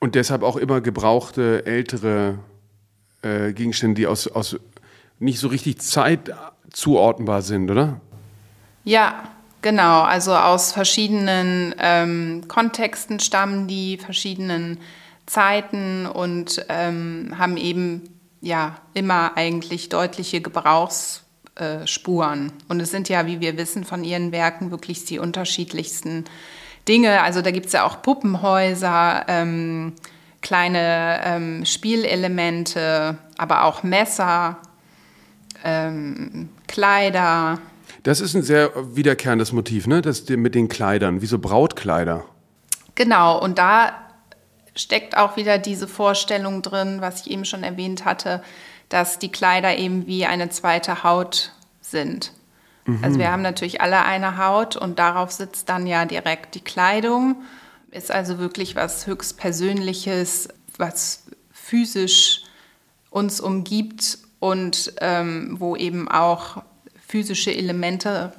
Und 0.00 0.14
deshalb 0.14 0.42
auch 0.42 0.56
immer 0.56 0.80
gebrauchte 0.80 1.66
ältere 1.66 2.38
äh, 3.22 3.52
Gegenstände, 3.52 4.00
die 4.00 4.06
aus, 4.06 4.28
aus 4.28 4.56
nicht 5.18 5.40
so 5.40 5.48
richtig 5.48 5.80
Zeit 5.80 6.32
zuordnenbar 6.70 7.42
sind, 7.42 7.70
oder? 7.70 8.00
Ja, 8.84 9.24
genau. 9.62 10.02
Also 10.02 10.34
aus 10.34 10.72
verschiedenen 10.72 11.74
ähm, 11.78 12.44
Kontexten 12.48 13.20
stammen 13.20 13.68
die, 13.68 13.98
verschiedenen 13.98 14.78
Zeiten 15.26 16.06
und 16.06 16.64
ähm, 16.68 17.34
haben 17.38 17.56
eben 17.56 18.18
ja 18.40 18.76
immer 18.94 19.36
eigentlich 19.36 19.88
deutliche 19.88 20.40
Gebrauchsspuren. 20.40 22.52
Und 22.68 22.80
es 22.80 22.90
sind 22.90 23.08
ja, 23.08 23.26
wie 23.26 23.40
wir 23.40 23.56
wissen 23.56 23.84
von 23.84 24.04
ihren 24.04 24.32
Werken, 24.32 24.70
wirklich 24.70 25.04
die 25.04 25.18
unterschiedlichsten 25.18 26.24
Dinge. 26.86 27.22
Also 27.22 27.42
da 27.42 27.50
gibt 27.50 27.66
es 27.66 27.72
ja 27.72 27.84
auch 27.84 28.02
Puppenhäuser, 28.02 29.24
ähm, 29.28 29.94
kleine 30.40 31.20
ähm, 31.24 31.64
Spielelemente, 31.64 33.18
aber 33.36 33.64
auch 33.64 33.82
Messer, 33.82 34.58
ähm, 35.64 36.48
Kleider. 36.66 37.58
Das 38.02 38.20
ist 38.20 38.34
ein 38.34 38.42
sehr 38.42 38.70
wiederkehrendes 38.94 39.52
Motiv, 39.52 39.86
ne? 39.86 40.02
Das 40.02 40.28
mit 40.28 40.54
den 40.54 40.68
Kleidern, 40.68 41.20
wie 41.20 41.26
so 41.26 41.38
Brautkleider. 41.38 42.24
Genau, 42.94 43.38
und 43.38 43.58
da 43.58 43.92
steckt 44.74 45.16
auch 45.16 45.36
wieder 45.36 45.58
diese 45.58 45.88
Vorstellung 45.88 46.62
drin, 46.62 47.00
was 47.00 47.22
ich 47.22 47.30
eben 47.30 47.44
schon 47.44 47.64
erwähnt 47.64 48.04
hatte, 48.04 48.42
dass 48.88 49.18
die 49.18 49.30
Kleider 49.30 49.76
eben 49.76 50.06
wie 50.06 50.24
eine 50.26 50.48
zweite 50.50 51.02
Haut 51.02 51.52
sind. 51.80 52.32
Mhm. 52.86 53.00
Also 53.02 53.18
wir 53.18 53.30
haben 53.30 53.42
natürlich 53.42 53.80
alle 53.80 54.04
eine 54.04 54.38
Haut 54.38 54.76
und 54.76 54.98
darauf 54.98 55.30
sitzt 55.30 55.68
dann 55.68 55.86
ja 55.86 56.04
direkt 56.04 56.54
die 56.54 56.60
Kleidung. 56.60 57.36
Ist 57.90 58.10
also 58.10 58.38
wirklich 58.38 58.76
was 58.76 59.06
höchst 59.06 59.38
Persönliches, 59.38 60.48
was 60.76 61.24
physisch 61.50 62.42
uns 63.10 63.40
umgibt 63.40 64.18
und 64.40 64.92
ähm, 65.00 65.56
wo 65.58 65.74
eben 65.76 66.08
auch 66.08 66.62
physische 67.06 67.54
Elemente 67.54 68.32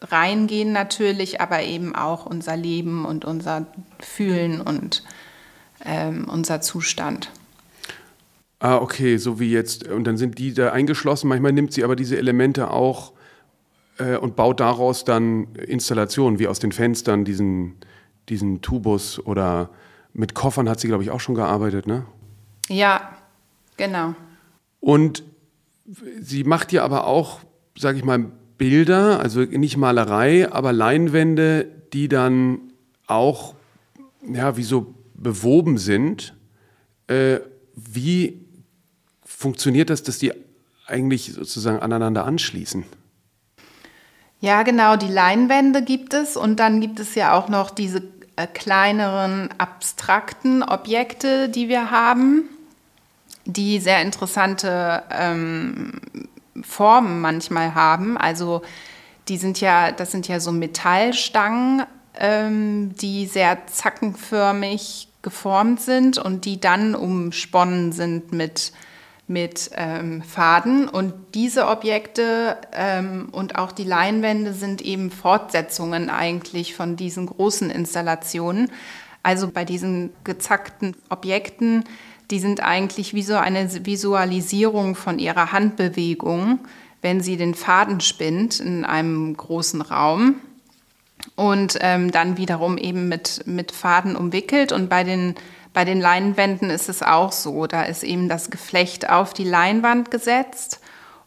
reingehen 0.00 0.72
natürlich, 0.72 1.40
aber 1.40 1.62
eben 1.62 1.94
auch 1.94 2.26
unser 2.26 2.56
Leben 2.56 3.04
und 3.04 3.24
unser 3.24 3.66
Fühlen 4.00 4.60
und 4.60 5.04
ähm, 5.84 6.26
unser 6.28 6.60
Zustand. 6.60 7.30
Ah, 8.58 8.76
okay, 8.76 9.16
so 9.16 9.40
wie 9.40 9.50
jetzt. 9.50 9.88
Und 9.88 10.04
dann 10.04 10.16
sind 10.16 10.38
die 10.38 10.54
da 10.54 10.70
eingeschlossen. 10.70 11.28
Manchmal 11.28 11.52
nimmt 11.52 11.72
sie 11.72 11.82
aber 11.82 11.96
diese 11.96 12.16
Elemente 12.16 12.70
auch 12.70 13.12
äh, 13.98 14.16
und 14.16 14.36
baut 14.36 14.60
daraus 14.60 15.04
dann 15.04 15.48
Installationen, 15.56 16.38
wie 16.38 16.46
aus 16.46 16.60
den 16.60 16.70
Fenstern, 16.70 17.24
diesen, 17.24 17.74
diesen 18.28 18.62
Tubus 18.62 19.18
oder 19.18 19.70
mit 20.12 20.34
Koffern 20.34 20.68
hat 20.68 20.80
sie, 20.80 20.88
glaube 20.88 21.02
ich, 21.02 21.10
auch 21.10 21.20
schon 21.20 21.34
gearbeitet, 21.34 21.86
ne? 21.86 22.04
Ja, 22.68 23.16
genau. 23.76 24.14
Und 24.80 25.22
sie 26.20 26.44
macht 26.44 26.72
ja 26.72 26.84
aber 26.84 27.06
auch, 27.06 27.40
sage 27.76 27.98
ich 27.98 28.04
mal, 28.04 28.30
Bilder, 28.58 29.20
also 29.20 29.40
nicht 29.40 29.76
Malerei, 29.76 30.50
aber 30.50 30.72
Leinwände, 30.72 31.66
die 31.92 32.08
dann 32.08 32.60
auch, 33.06 33.54
ja, 34.26 34.56
wie 34.56 34.62
so 34.62 34.94
bewoben 35.14 35.78
sind. 35.78 36.34
Äh, 37.06 37.40
wie 37.74 38.44
funktioniert 39.24 39.90
das, 39.90 40.02
dass 40.02 40.18
die 40.18 40.32
eigentlich 40.86 41.32
sozusagen 41.32 41.80
aneinander 41.80 42.24
anschließen? 42.24 42.84
Ja, 44.42 44.64
genau, 44.64 44.96
die 44.96 45.06
Leinwände 45.06 45.82
gibt 45.82 46.14
es 46.14 46.36
und 46.36 46.56
dann 46.58 46.80
gibt 46.80 46.98
es 46.98 47.14
ja 47.14 47.32
auch 47.32 47.48
noch 47.48 47.70
diese 47.70 48.02
äh, 48.34 48.48
kleineren 48.48 49.50
abstrakten 49.56 50.64
Objekte, 50.64 51.48
die 51.48 51.68
wir 51.68 51.92
haben, 51.92 52.48
die 53.44 53.78
sehr 53.78 54.02
interessante 54.02 55.04
ähm, 55.10 55.92
Formen 56.60 57.20
manchmal 57.20 57.76
haben. 57.76 58.18
Also 58.18 58.62
die 59.28 59.36
sind 59.36 59.60
ja, 59.60 59.92
das 59.92 60.10
sind 60.10 60.26
ja 60.26 60.40
so 60.40 60.50
Metallstangen, 60.50 61.84
ähm, 62.18 62.96
die 62.96 63.26
sehr 63.26 63.68
zackenförmig 63.68 65.06
geformt 65.22 65.80
sind 65.80 66.18
und 66.18 66.46
die 66.46 66.58
dann 66.58 66.96
umsponnen 66.96 67.92
sind 67.92 68.32
mit, 68.32 68.72
mit 69.26 69.70
ähm, 69.76 70.22
Faden. 70.22 70.88
Und 70.88 71.14
diese 71.34 71.68
Objekte 71.68 72.56
ähm, 72.72 73.28
und 73.32 73.56
auch 73.56 73.72
die 73.72 73.84
Leinwände 73.84 74.52
sind 74.52 74.82
eben 74.82 75.10
Fortsetzungen 75.10 76.10
eigentlich 76.10 76.74
von 76.74 76.96
diesen 76.96 77.26
großen 77.26 77.70
Installationen. 77.70 78.70
Also 79.22 79.48
bei 79.48 79.64
diesen 79.64 80.10
gezackten 80.24 80.96
Objekten, 81.08 81.84
die 82.30 82.40
sind 82.40 82.62
eigentlich 82.62 83.14
wie 83.14 83.22
so 83.22 83.34
eine 83.34 83.86
Visualisierung 83.86 84.94
von 84.94 85.18
ihrer 85.18 85.52
Handbewegung, 85.52 86.60
wenn 87.00 87.20
sie 87.20 87.36
den 87.36 87.54
Faden 87.54 88.00
spinnt 88.00 88.58
in 88.58 88.84
einem 88.84 89.36
großen 89.36 89.82
Raum 89.82 90.36
und 91.36 91.78
ähm, 91.80 92.10
dann 92.10 92.36
wiederum 92.36 92.78
eben 92.78 93.08
mit, 93.08 93.46
mit 93.46 93.72
Faden 93.72 94.16
umwickelt. 94.16 94.72
Und 94.72 94.88
bei 94.88 95.04
den, 95.04 95.34
bei 95.72 95.84
den 95.84 96.00
Leinwänden 96.00 96.70
ist 96.70 96.88
es 96.88 97.02
auch 97.02 97.32
so. 97.32 97.66
Da 97.66 97.82
ist 97.82 98.02
eben 98.02 98.28
das 98.28 98.50
Geflecht 98.50 99.08
auf 99.08 99.32
die 99.32 99.44
Leinwand 99.44 100.10
gesetzt. 100.10 100.80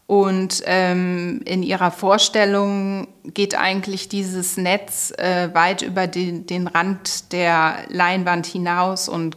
Und 0.06 0.62
ähm, 0.66 1.42
in 1.44 1.64
ihrer 1.64 1.90
Vorstellung 1.90 3.08
geht 3.24 3.58
eigentlich 3.58 4.08
dieses 4.08 4.56
Netz 4.56 5.12
äh, 5.18 5.52
weit 5.52 5.82
über 5.82 6.06
den, 6.06 6.46
den 6.46 6.68
Rand 6.68 7.32
der 7.32 7.78
Leinwand 7.88 8.46
hinaus. 8.46 9.08
Und 9.08 9.36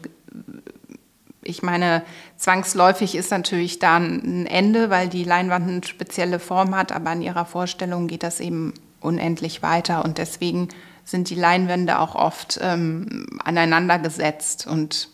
ich 1.41 1.63
meine, 1.63 2.04
zwangsläufig 2.38 3.15
ist 3.15 3.32
natürlich 3.32 3.80
da 3.80 3.98
ein 3.98 4.45
Ende, 4.45 4.91
weil 4.91 5.08
die 5.08 5.24
Leinwand 5.24 5.67
eine 5.67 5.84
spezielle 5.84 6.38
Form 6.38 6.76
hat. 6.76 6.91
Aber 6.91 7.13
in 7.13 7.24
ihrer 7.24 7.45
Vorstellung 7.45 8.08
geht 8.08 8.22
das 8.22 8.39
eben 8.39 8.76
unendlich 9.02 9.63
weiter 9.63 10.04
und 10.04 10.17
deswegen 10.17 10.67
sind 11.10 11.30
die 11.30 11.36
Leinwände 11.36 12.00
auch 12.00 12.15
oft 12.15 12.60
ähm, 12.62 13.26
aneinander 13.43 14.00
gesetzt 14.00 14.67
und 14.67 15.10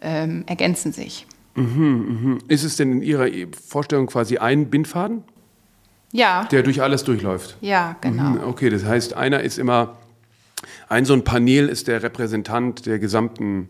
ähm, 0.00 0.44
ergänzen 0.46 0.92
sich. 0.92 1.26
Mhm, 1.54 2.32
mh. 2.34 2.38
Ist 2.48 2.64
es 2.64 2.76
denn 2.76 2.92
in 2.92 3.02
Ihrer 3.02 3.28
Vorstellung 3.66 4.06
quasi 4.06 4.38
ein 4.38 4.70
Bindfaden? 4.70 5.24
Ja. 6.12 6.44
Der 6.50 6.62
durch 6.62 6.82
alles 6.82 7.04
durchläuft? 7.04 7.56
Ja, 7.60 7.96
genau. 8.00 8.30
Mhm, 8.30 8.44
okay, 8.44 8.70
das 8.70 8.84
heißt, 8.84 9.14
einer 9.14 9.40
ist 9.40 9.58
immer, 9.58 9.96
ein 10.88 11.04
so 11.04 11.12
ein 11.12 11.24
Panel 11.24 11.68
ist 11.68 11.88
der 11.88 12.02
Repräsentant 12.02 12.86
der 12.86 12.98
gesamten 12.98 13.68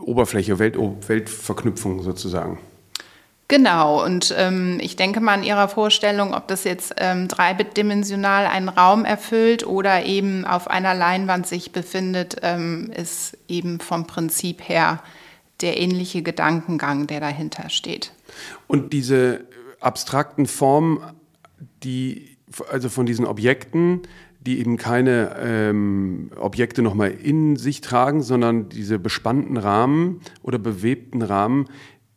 Oberfläche, 0.00 0.58
Welt, 0.58 0.76
Weltverknüpfung 0.78 2.02
sozusagen. 2.02 2.58
Genau, 3.52 4.02
und 4.02 4.34
ähm, 4.38 4.78
ich 4.80 4.96
denke 4.96 5.20
mal 5.20 5.34
in 5.34 5.44
Ihrer 5.44 5.68
Vorstellung, 5.68 6.32
ob 6.32 6.48
das 6.48 6.64
jetzt 6.64 6.94
ähm, 6.96 7.28
dreidimensional 7.28 8.46
einen 8.46 8.70
Raum 8.70 9.04
erfüllt 9.04 9.66
oder 9.66 10.06
eben 10.06 10.46
auf 10.46 10.70
einer 10.70 10.94
Leinwand 10.94 11.46
sich 11.46 11.70
befindet, 11.70 12.36
ähm, 12.40 12.90
ist 12.96 13.36
eben 13.48 13.78
vom 13.78 14.06
Prinzip 14.06 14.66
her 14.66 15.02
der 15.60 15.78
ähnliche 15.78 16.22
Gedankengang, 16.22 17.06
der 17.06 17.20
dahinter 17.20 17.68
steht. 17.68 18.14
Und 18.68 18.94
diese 18.94 19.40
abstrakten 19.80 20.46
Formen, 20.46 21.00
die 21.82 22.38
also 22.70 22.88
von 22.88 23.04
diesen 23.04 23.26
Objekten, 23.26 24.00
die 24.40 24.58
eben 24.58 24.76
keine 24.76 25.36
ähm, 25.40 26.30
Objekte 26.36 26.82
nochmal 26.82 27.10
in 27.10 27.56
sich 27.56 27.80
tragen, 27.80 28.22
sondern 28.22 28.68
diese 28.68 28.98
bespannten 28.98 29.56
Rahmen 29.56 30.20
oder 30.42 30.58
bewebten 30.58 31.22
Rahmen, 31.22 31.68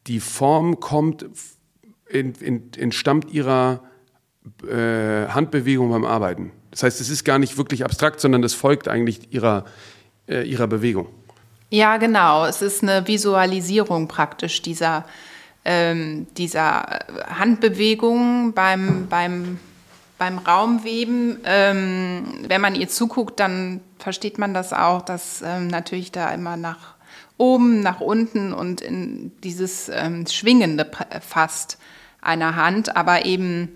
die 0.07 0.19
Form 0.19 0.79
kommt, 0.79 1.25
entstammt 2.07 3.31
ihrer 3.31 3.81
äh, 4.67 5.27
Handbewegung 5.27 5.89
beim 5.89 6.05
Arbeiten. 6.05 6.51
Das 6.71 6.83
heißt, 6.83 7.01
es 7.01 7.09
ist 7.09 7.23
gar 7.23 7.39
nicht 7.39 7.57
wirklich 7.57 7.83
abstrakt, 7.83 8.19
sondern 8.19 8.43
es 8.43 8.53
folgt 8.53 8.87
eigentlich 8.87 9.33
ihrer, 9.33 9.65
äh, 10.27 10.43
ihrer 10.43 10.67
Bewegung. 10.67 11.07
Ja, 11.69 11.97
genau. 11.97 12.45
Es 12.45 12.61
ist 12.61 12.83
eine 12.83 13.07
Visualisierung 13.07 14.07
praktisch 14.07 14.61
dieser, 14.61 15.05
ähm, 15.63 16.27
dieser 16.37 16.99
Handbewegung 17.27 18.53
beim, 18.53 19.07
beim, 19.09 19.59
beim 20.17 20.37
Raumweben. 20.37 21.39
Ähm, 21.43 22.45
wenn 22.47 22.61
man 22.61 22.75
ihr 22.75 22.87
zuguckt, 22.87 23.39
dann 23.39 23.81
versteht 23.97 24.37
man 24.37 24.53
das 24.53 24.73
auch, 24.73 25.01
dass 25.01 25.41
ähm, 25.45 25.67
natürlich 25.67 26.11
da 26.11 26.29
immer 26.33 26.55
nach 26.55 26.94
oben 27.37 27.81
nach 27.81 28.01
unten 28.01 28.53
und 28.53 28.81
in 28.81 29.31
dieses 29.43 29.89
ähm, 29.89 30.25
Schwingende 30.27 30.89
fast 31.21 31.77
einer 32.21 32.55
Hand, 32.55 32.95
aber 32.95 33.25
eben 33.25 33.69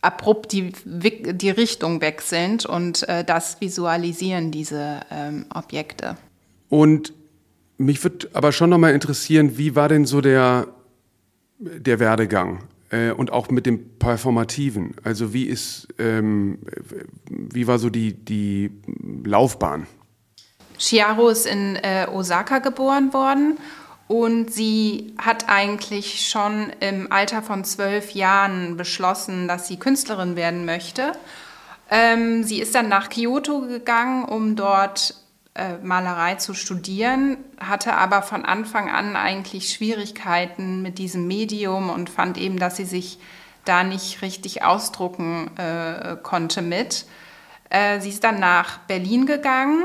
abrupt 0.00 0.52
die, 0.52 0.72
die 0.84 1.50
Richtung 1.50 2.00
wechselnd 2.00 2.66
und 2.66 3.08
äh, 3.08 3.24
das 3.24 3.60
visualisieren 3.60 4.50
diese 4.50 5.00
ähm, 5.10 5.46
Objekte. 5.52 6.16
Und 6.68 7.12
mich 7.78 8.02
würde 8.02 8.28
aber 8.32 8.52
schon 8.52 8.70
nochmal 8.70 8.94
interessieren, 8.94 9.58
wie 9.58 9.74
war 9.74 9.88
denn 9.88 10.04
so 10.04 10.20
der, 10.20 10.68
der 11.58 11.98
Werdegang? 11.98 12.64
Äh, 12.90 13.10
und 13.10 13.32
auch 13.32 13.50
mit 13.50 13.66
dem 13.66 13.98
Performativen. 13.98 14.94
Also 15.02 15.32
wie 15.32 15.44
ist, 15.44 15.88
ähm, 15.98 16.58
wie 17.28 17.66
war 17.66 17.78
so 17.78 17.90
die, 17.90 18.12
die 18.12 18.70
Laufbahn? 19.24 19.86
Chiaro 20.78 21.28
ist 21.28 21.46
in 21.46 21.76
äh, 21.76 22.06
Osaka 22.12 22.58
geboren 22.58 23.12
worden 23.12 23.58
Und 24.08 24.52
sie 24.52 25.14
hat 25.18 25.48
eigentlich 25.48 26.28
schon 26.28 26.70
im 26.80 27.10
Alter 27.10 27.42
von 27.42 27.64
zwölf 27.64 28.12
Jahren 28.12 28.76
beschlossen, 28.76 29.48
dass 29.48 29.66
sie 29.66 29.78
Künstlerin 29.78 30.36
werden 30.36 30.64
möchte. 30.64 31.12
Ähm, 31.90 32.44
sie 32.44 32.60
ist 32.60 32.74
dann 32.74 32.88
nach 32.88 33.08
Kyoto 33.08 33.62
gegangen, 33.62 34.24
um 34.24 34.54
dort 34.54 35.14
äh, 35.54 35.78
Malerei 35.82 36.36
zu 36.36 36.54
studieren, 36.54 37.38
hatte 37.58 37.94
aber 37.94 38.22
von 38.22 38.44
Anfang 38.44 38.90
an 38.90 39.16
eigentlich 39.16 39.72
Schwierigkeiten 39.72 40.82
mit 40.82 40.98
diesem 40.98 41.26
Medium 41.26 41.90
und 41.90 42.10
fand 42.10 42.38
eben, 42.38 42.58
dass 42.58 42.76
sie 42.76 42.84
sich 42.84 43.18
da 43.64 43.82
nicht 43.82 44.22
richtig 44.22 44.62
ausdrucken 44.62 45.50
äh, 45.56 46.16
konnte 46.22 46.62
mit. 46.62 47.06
Äh, 47.70 48.00
sie 48.00 48.10
ist 48.10 48.22
dann 48.22 48.38
nach 48.38 48.78
Berlin 48.78 49.26
gegangen 49.26 49.84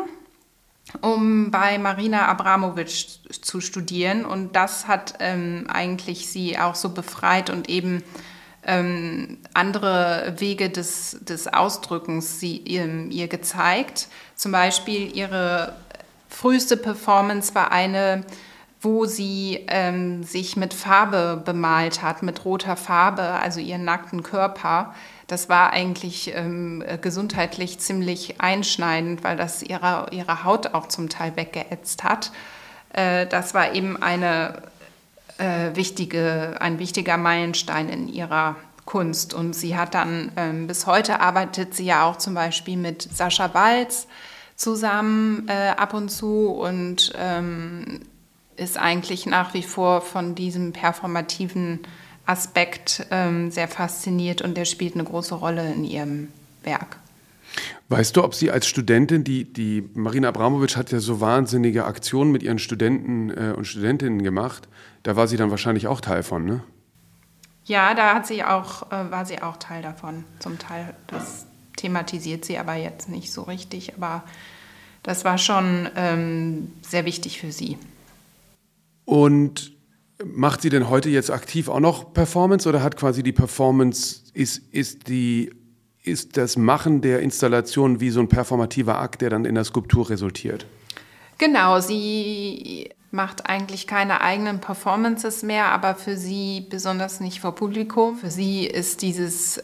um 1.01 1.51
bei 1.51 1.77
Marina 1.77 2.27
Abramovic 2.27 3.07
zu 3.41 3.61
studieren. 3.61 4.25
Und 4.25 4.55
das 4.55 4.87
hat 4.87 5.15
ähm, 5.19 5.65
eigentlich 5.71 6.27
sie 6.27 6.57
auch 6.57 6.75
so 6.75 6.89
befreit 6.89 7.49
und 7.49 7.69
eben 7.69 8.03
ähm, 8.63 9.39
andere 9.53 10.35
Wege 10.37 10.69
des, 10.69 11.17
des 11.21 11.47
Ausdrückens 11.47 12.39
sie, 12.39 12.57
ihr, 12.57 12.87
ihr 13.09 13.27
gezeigt. 13.27 14.07
Zum 14.35 14.51
Beispiel 14.51 15.15
ihre 15.15 15.75
früheste 16.29 16.77
Performance 16.77 17.55
war 17.55 17.71
eine, 17.71 18.23
wo 18.79 19.05
sie 19.05 19.65
ähm, 19.67 20.23
sich 20.23 20.57
mit 20.57 20.73
Farbe 20.73 21.41
bemalt 21.43 22.01
hat, 22.01 22.23
mit 22.23 22.45
roter 22.45 22.75
Farbe, 22.75 23.21
also 23.21 23.59
ihren 23.59 23.83
nackten 23.83 24.23
Körper. 24.23 24.93
Das 25.31 25.47
war 25.47 25.71
eigentlich 25.71 26.33
ähm, 26.35 26.83
gesundheitlich 27.01 27.79
ziemlich 27.79 28.41
einschneidend, 28.41 29.23
weil 29.23 29.37
das 29.37 29.63
ihre, 29.63 30.07
ihre 30.11 30.43
Haut 30.43 30.73
auch 30.73 30.89
zum 30.89 31.07
Teil 31.07 31.37
weggeätzt 31.37 32.03
hat. 32.03 32.33
Äh, 32.91 33.27
das 33.27 33.53
war 33.53 33.73
eben 33.73 33.95
eine, 34.03 34.61
äh, 35.37 35.73
wichtige, 35.73 36.57
ein 36.59 36.79
wichtiger 36.79 37.15
Meilenstein 37.15 37.87
in 37.87 38.09
ihrer 38.09 38.57
Kunst. 38.83 39.33
Und 39.33 39.53
sie 39.53 39.77
hat 39.77 39.93
dann, 39.93 40.33
ähm, 40.35 40.67
bis 40.67 40.85
heute 40.85 41.21
arbeitet 41.21 41.75
sie 41.75 41.85
ja 41.85 42.03
auch 42.03 42.17
zum 42.17 42.33
Beispiel 42.33 42.75
mit 42.75 43.01
Sascha 43.01 43.53
Walz 43.53 44.07
zusammen 44.57 45.47
äh, 45.47 45.69
ab 45.77 45.93
und 45.93 46.09
zu 46.09 46.49
und 46.49 47.13
ähm, 47.17 48.01
ist 48.57 48.77
eigentlich 48.77 49.25
nach 49.27 49.53
wie 49.53 49.63
vor 49.63 50.01
von 50.01 50.35
diesem 50.35 50.73
performativen 50.73 51.79
Aspekt 52.31 53.05
ähm, 53.11 53.51
sehr 53.51 53.67
fasziniert 53.67 54.41
und 54.41 54.55
der 54.55 54.65
spielt 54.65 54.95
eine 54.95 55.03
große 55.03 55.35
Rolle 55.35 55.73
in 55.73 55.83
ihrem 55.83 56.29
Werk. 56.63 56.97
Weißt 57.89 58.15
du, 58.15 58.23
ob 58.23 58.33
sie 58.33 58.49
als 58.49 58.67
Studentin, 58.67 59.25
die, 59.25 59.43
die 59.43 59.83
Marina 59.93 60.29
Abramovic 60.29 60.77
hat 60.77 60.93
ja 60.93 60.99
so 61.01 61.19
wahnsinnige 61.19 61.83
Aktionen 61.83 62.31
mit 62.31 62.41
ihren 62.41 62.59
Studenten 62.59 63.29
äh, 63.29 63.53
und 63.55 63.65
Studentinnen 63.65 64.23
gemacht, 64.23 64.69
da 65.03 65.17
war 65.17 65.27
sie 65.27 65.35
dann 65.35 65.51
wahrscheinlich 65.51 65.87
auch 65.87 65.99
Teil 65.99 66.23
von, 66.23 66.45
ne? 66.45 66.63
Ja, 67.65 67.93
da 67.93 68.15
hat 68.15 68.25
sie 68.25 68.43
auch, 68.43 68.91
äh, 68.91 69.11
war 69.11 69.25
sie 69.25 69.41
auch 69.41 69.57
Teil 69.57 69.81
davon. 69.81 70.23
Zum 70.39 70.57
Teil, 70.57 70.95
das 71.07 71.45
thematisiert 71.75 72.45
sie 72.45 72.57
aber 72.57 72.75
jetzt 72.75 73.09
nicht 73.09 73.33
so 73.33 73.43
richtig, 73.43 73.93
aber 73.95 74.23
das 75.03 75.25
war 75.25 75.37
schon 75.37 75.89
ähm, 75.95 76.71
sehr 76.81 77.05
wichtig 77.05 77.39
für 77.41 77.51
sie. 77.51 77.77
Und 79.03 79.73
Macht 80.25 80.61
sie 80.61 80.69
denn 80.69 80.89
heute 80.89 81.09
jetzt 81.09 81.31
aktiv 81.31 81.67
auch 81.67 81.79
noch 81.79 82.13
Performance 82.13 82.67
oder 82.67 82.83
hat 82.83 82.97
quasi 82.97 83.23
die 83.23 83.31
Performance, 83.31 84.21
ist, 84.33 84.61
ist, 84.71 85.07
die, 85.07 85.51
ist 86.03 86.37
das 86.37 86.57
Machen 86.57 87.01
der 87.01 87.21
Installation 87.21 87.99
wie 87.99 88.09
so 88.09 88.19
ein 88.19 88.27
performativer 88.27 88.99
Akt, 88.99 89.21
der 89.21 89.29
dann 89.29 89.45
in 89.45 89.55
der 89.55 89.63
Skulptur 89.63 90.09
resultiert? 90.09 90.65
Genau, 91.37 91.79
sie 91.79 92.89
macht 93.11 93.49
eigentlich 93.49 93.87
keine 93.87 94.21
eigenen 94.21 94.59
Performances 94.59 95.43
mehr, 95.43 95.65
aber 95.65 95.95
für 95.95 96.17
sie 96.17 96.65
besonders 96.69 97.19
nicht 97.19 97.41
vor 97.41 97.55
Publikum. 97.55 98.15
Für 98.17 98.31
sie 98.31 98.65
ist 98.65 99.01
dieses, 99.01 99.61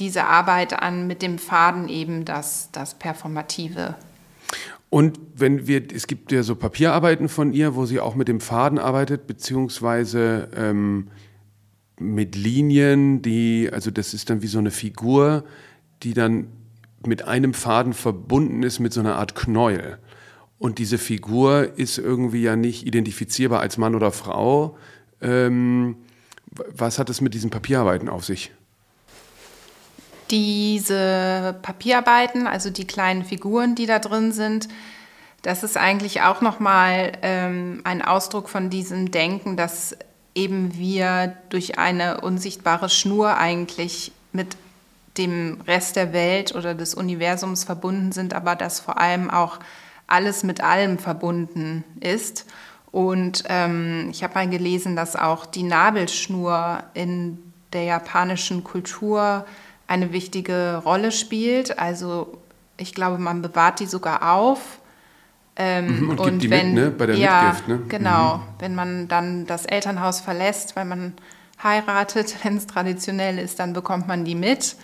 diese 0.00 0.24
Arbeit 0.24 0.80
an 0.80 1.06
mit 1.06 1.22
dem 1.22 1.38
Faden 1.38 1.88
eben 1.88 2.24
das, 2.24 2.70
das 2.72 2.94
Performative. 2.94 3.94
Und 4.90 5.20
wenn 5.34 5.66
wir, 5.66 5.82
es 5.92 6.06
gibt 6.06 6.32
ja 6.32 6.42
so 6.42 6.56
Papierarbeiten 6.56 7.28
von 7.28 7.52
ihr, 7.52 7.74
wo 7.74 7.84
sie 7.84 8.00
auch 8.00 8.14
mit 8.14 8.28
dem 8.28 8.40
Faden 8.40 8.78
arbeitet, 8.78 9.26
beziehungsweise 9.26 10.48
ähm, 10.56 11.08
mit 11.98 12.36
Linien, 12.36 13.20
die, 13.20 13.68
also 13.72 13.90
das 13.90 14.14
ist 14.14 14.30
dann 14.30 14.40
wie 14.40 14.46
so 14.46 14.58
eine 14.58 14.70
Figur, 14.70 15.44
die 16.02 16.14
dann 16.14 16.46
mit 17.06 17.26
einem 17.26 17.54
Faden 17.54 17.92
verbunden 17.92 18.62
ist 18.62 18.78
mit 18.78 18.92
so 18.92 19.00
einer 19.00 19.16
Art 19.16 19.34
Knäuel. 19.34 19.98
Und 20.58 20.78
diese 20.78 20.98
Figur 20.98 21.78
ist 21.78 21.98
irgendwie 21.98 22.42
ja 22.42 22.56
nicht 22.56 22.86
identifizierbar 22.86 23.60
als 23.60 23.78
Mann 23.78 23.94
oder 23.94 24.10
Frau. 24.10 24.76
Ähm, 25.20 25.96
was 26.50 26.98
hat 26.98 27.10
es 27.10 27.20
mit 27.20 27.34
diesen 27.34 27.50
Papierarbeiten 27.50 28.08
auf 28.08 28.24
sich? 28.24 28.52
Diese 30.30 31.58
Papierarbeiten, 31.62 32.46
also 32.46 32.70
die 32.70 32.86
kleinen 32.86 33.24
Figuren, 33.24 33.74
die 33.74 33.86
da 33.86 33.98
drin 33.98 34.32
sind, 34.32 34.68
das 35.42 35.62
ist 35.62 35.76
eigentlich 35.76 36.22
auch 36.22 36.40
nochmal 36.40 37.12
ähm, 37.22 37.80
ein 37.84 38.02
Ausdruck 38.02 38.48
von 38.48 38.70
diesem 38.70 39.10
Denken, 39.10 39.56
dass 39.56 39.96
eben 40.34 40.76
wir 40.76 41.36
durch 41.48 41.78
eine 41.78 42.20
unsichtbare 42.20 42.88
Schnur 42.88 43.36
eigentlich 43.38 44.12
mit 44.32 44.56
dem 45.16 45.60
Rest 45.66 45.96
der 45.96 46.12
Welt 46.12 46.54
oder 46.54 46.74
des 46.74 46.94
Universums 46.94 47.64
verbunden 47.64 48.12
sind, 48.12 48.34
aber 48.34 48.56
dass 48.56 48.80
vor 48.80 48.98
allem 48.98 49.30
auch 49.30 49.58
alles 50.06 50.42
mit 50.42 50.62
allem 50.62 50.98
verbunden 50.98 51.84
ist. 52.00 52.46
Und 52.90 53.44
ähm, 53.48 54.08
ich 54.10 54.22
habe 54.22 54.34
mal 54.34 54.48
gelesen, 54.48 54.96
dass 54.96 55.16
auch 55.16 55.44
die 55.44 55.64
Nabelschnur 55.64 56.84
in 56.94 57.52
der 57.72 57.84
japanischen 57.84 58.64
Kultur 58.64 59.44
eine 59.88 60.12
wichtige 60.12 60.82
Rolle 60.84 61.10
spielt. 61.10 61.78
Also 61.78 62.38
ich 62.76 62.94
glaube, 62.94 63.18
man 63.18 63.42
bewahrt 63.42 63.80
die 63.80 63.86
sogar 63.86 64.32
auf. 64.34 64.78
Ähm, 65.56 66.02
mhm, 66.02 66.10
und, 66.10 66.20
und 66.20 66.38
die 66.38 66.50
wenn, 66.50 66.74
mit, 66.74 66.84
ne? 66.84 66.90
bei 66.92 67.06
der 67.06 67.16
ja, 67.16 67.42
Mitgift. 67.42 67.68
Ne? 67.68 67.80
Genau, 67.88 68.36
mhm. 68.36 68.42
wenn 68.60 68.74
man 68.76 69.08
dann 69.08 69.46
das 69.46 69.66
Elternhaus 69.66 70.20
verlässt, 70.20 70.76
weil 70.76 70.84
man 70.84 71.14
heiratet, 71.60 72.36
wenn 72.44 72.56
es 72.56 72.68
traditionell 72.68 73.38
ist, 73.38 73.58
dann 73.58 73.72
bekommt 73.72 74.06
man 74.06 74.24
die 74.24 74.36
mit. 74.36 74.76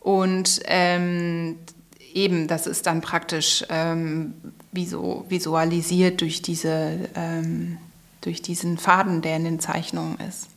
Und 0.00 0.60
ähm, 0.64 1.56
eben, 2.14 2.46
das 2.46 2.66
ist 2.66 2.86
dann 2.86 3.00
praktisch 3.02 3.64
ähm, 3.68 4.34
visualisiert 4.72 6.20
durch, 6.20 6.42
diese, 6.42 7.08
ähm, 7.14 7.78
durch 8.20 8.40
diesen 8.40 8.78
Faden, 8.78 9.20
der 9.20 9.36
in 9.36 9.44
den 9.44 9.60
Zeichnungen 9.60 10.18
ist 10.20 10.53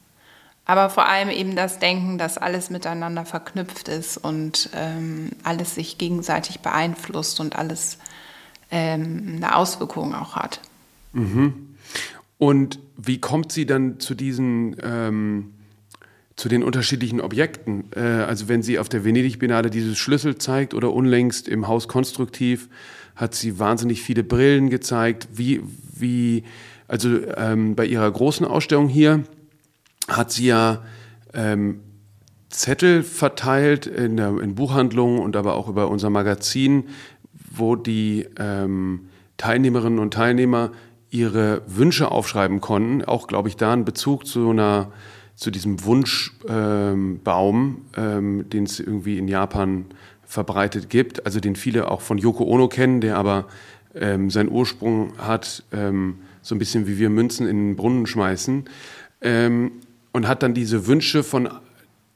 aber 0.68 0.90
vor 0.90 1.08
allem 1.08 1.30
eben 1.30 1.56
das 1.56 1.80
Denken, 1.80 2.18
dass 2.18 2.38
alles 2.38 2.70
miteinander 2.70 3.26
verknüpft 3.26 3.88
ist 3.88 4.18
und 4.18 4.70
ähm, 4.74 5.32
alles 5.44 5.76
sich 5.76 5.98
gegenseitig 5.98 6.60
beeinflusst 6.60 7.40
und 7.40 7.56
alles 7.56 7.98
ähm, 8.70 9.36
eine 9.38 9.56
Auswirkung 9.56 10.14
auch 10.14 10.36
hat. 10.36 10.60
Mhm. 11.14 11.76
Und 12.38 12.80
wie 12.98 13.20
kommt 13.20 13.54
sie 13.54 13.66
dann 13.66 14.02
zu 14.02 14.14
diesen, 14.14 14.76
ähm, 14.84 15.54
zu 16.36 16.50
den 16.50 16.64
unterschiedlichen 16.64 17.22
Objekten? 17.22 17.86
Äh, 17.96 18.02
also 18.02 18.50
wenn 18.50 18.62
sie 18.62 18.78
auf 18.78 18.90
der 18.90 19.06
Venedig-Biennale 19.06 19.70
dieses 19.70 19.98
Schlüssel 19.98 20.38
zeigt 20.38 20.74
oder 20.74 20.92
unlängst 20.92 21.48
im 21.48 21.70
Haus 21.70 21.88
Konstruktiv 21.88 22.68
hat 23.16 23.34
sie 23.34 23.58
wahnsinnig 23.58 24.02
viele 24.02 24.24
Brillen 24.24 24.70
gezeigt. 24.70 25.30
Wie, 25.34 25.62
wie 25.94 26.44
also 26.90 27.20
ähm, 27.38 27.76
bei 27.76 27.86
ihrer 27.86 28.12
großen 28.12 28.46
Ausstellung 28.46 28.90
hier, 28.90 29.24
hat 30.08 30.32
sie 30.32 30.48
ja 30.48 30.84
ähm, 31.34 31.82
Zettel 32.50 33.04
verteilt 33.04 33.88
in, 33.88 34.18
der, 34.18 34.40
in 34.40 34.56
Buchhandlungen 34.56 35.20
und 35.20 35.36
aber 35.36 35.56
auch 35.56 35.68
über 35.68 35.90
unser 35.90 36.10
Magazin, 36.10 36.86
wo 37.52 37.76
die 37.76 38.28
ähm, 38.40 39.10
Teilnehmerinnen 39.38 40.00
und 40.00 40.14
Teilnehmer 40.14 40.72
ihre 41.10 41.62
Wünsche 41.68 42.12
aufschreiben 42.12 42.62
konnten. 42.62 43.04
Auch, 43.04 43.28
glaube 43.28 43.50
ich, 43.50 43.58
da 43.58 43.74
ein 43.74 43.86
Bezug 43.86 44.26
zu 44.26 44.50
einer 44.50 44.92
zu 45.36 45.52
diesem 45.52 45.84
Wunschbaum, 45.84 47.22
ähm, 47.26 47.82
ähm, 47.96 48.50
den 48.50 48.64
es 48.64 48.80
irgendwie 48.80 49.20
in 49.20 49.28
Japan 49.28 49.86
verbreitet 50.24 50.90
gibt, 50.90 51.26
also 51.26 51.40
den 51.40 51.56
viele 51.56 51.92
auch 51.92 52.02
von 52.02 52.18
Yoko 52.18 52.44
Ono 52.46 52.68
kennen, 52.68 53.02
der 53.02 53.18
aber 53.18 53.46
ähm, 53.94 54.32
seinen 54.32 54.50
Ursprung 54.50 55.14
hat, 55.20 55.64
ähm, 55.72 56.18
so 56.42 56.56
ein 56.56 56.60
bisschen 56.60 56.88
wie 56.88 56.98
wir 56.98 57.12
Münzen 57.12 57.48
in 57.48 57.58
den 57.58 57.76
Brunnen 57.76 58.08
schmeißen. 58.08 58.66
Ähm, 59.22 59.72
und 60.18 60.28
hat 60.28 60.44
dann 60.44 60.54
diese 60.54 60.88
Wünsche 60.88 61.24
von 61.24 61.48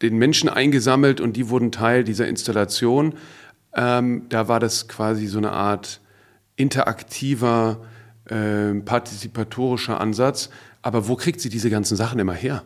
den 0.02 0.18
Menschen 0.18 0.50
eingesammelt 0.50 1.22
und 1.22 1.38
die 1.38 1.50
wurden 1.50 1.72
Teil 1.72 2.04
dieser 2.04 2.28
Installation. 2.28 3.14
Ähm, 3.74 4.24
da 4.30 4.48
war 4.48 4.60
das 4.60 4.88
quasi 4.88 5.28
so 5.28 5.38
eine 5.38 5.52
Art 5.52 6.02
interaktiver, 6.56 7.86
äh, 8.26 8.74
partizipatorischer 8.74 10.02
Ansatz. 10.02 10.50
Aber 10.82 11.08
wo 11.08 11.16
kriegt 11.16 11.40
sie 11.42 11.50
diese 11.50 11.70
ganzen 11.70 11.96
Sachen 11.96 12.20
immer 12.20 12.34
her? 12.34 12.64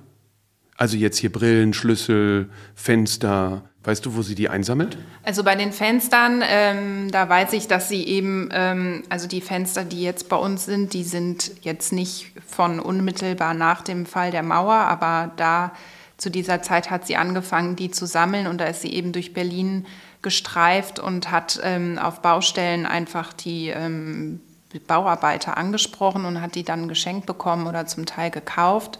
Also 0.78 0.98
jetzt 0.98 1.18
hier 1.18 1.32
Brillen, 1.32 1.74
Schlüssel, 1.74 2.50
Fenster. 2.76 3.64
Weißt 3.84 4.04
du, 4.06 4.16
wo 4.16 4.24
sie 4.24 4.34
die 4.34 4.50
einsammelt? 4.50 4.98
Also 5.24 5.44
bei 5.44 5.56
den 5.56 5.72
Fenstern, 5.72 6.42
ähm, 6.44 7.12
da 7.12 7.30
weiß 7.30 7.54
ich, 7.54 7.68
dass 7.68 7.88
sie 7.88 8.04
eben, 8.04 8.50
ähm, 8.52 9.04
also 9.10 9.28
die 9.28 9.42
Fenster, 9.42 9.84
die 9.86 10.02
jetzt 10.02 10.28
bei 10.28 10.36
uns 10.38 10.66
sind, 10.66 10.94
die 10.94 11.04
sind 11.04 11.52
jetzt 11.62 11.94
nicht 11.94 12.32
von 12.48 12.80
unmittelbar 12.80 13.54
nach 13.54 13.84
dem 13.84 14.08
Fall 14.08 14.32
der 14.32 14.42
Mauer, 14.42 14.74
aber 14.74 15.32
da 15.38 15.72
zu 16.18 16.32
dieser 16.32 16.64
Zeit 16.64 16.90
hat 16.90 17.06
sie 17.06 17.16
angefangen, 17.16 17.76
die 17.76 17.92
zu 17.92 18.08
sammeln 18.08 18.48
und 18.48 18.60
da 18.60 18.66
ist 18.66 18.82
sie 18.82 18.92
eben 18.92 19.12
durch 19.12 19.34
Berlin 19.34 19.86
gestreift 20.24 20.98
und 20.98 21.30
hat 21.30 21.60
ähm, 21.64 22.00
auf 22.00 22.22
Baustellen 22.22 22.88
einfach 22.88 23.34
die 23.34 23.68
ähm, 23.68 24.40
Bauarbeiter 24.88 25.58
angesprochen 25.58 26.26
und 26.26 26.42
hat 26.42 26.56
die 26.56 26.64
dann 26.64 26.88
geschenkt 26.88 27.28
bekommen 27.28 27.68
oder 27.68 27.86
zum 27.86 28.08
Teil 28.08 28.32
gekauft. 28.32 28.98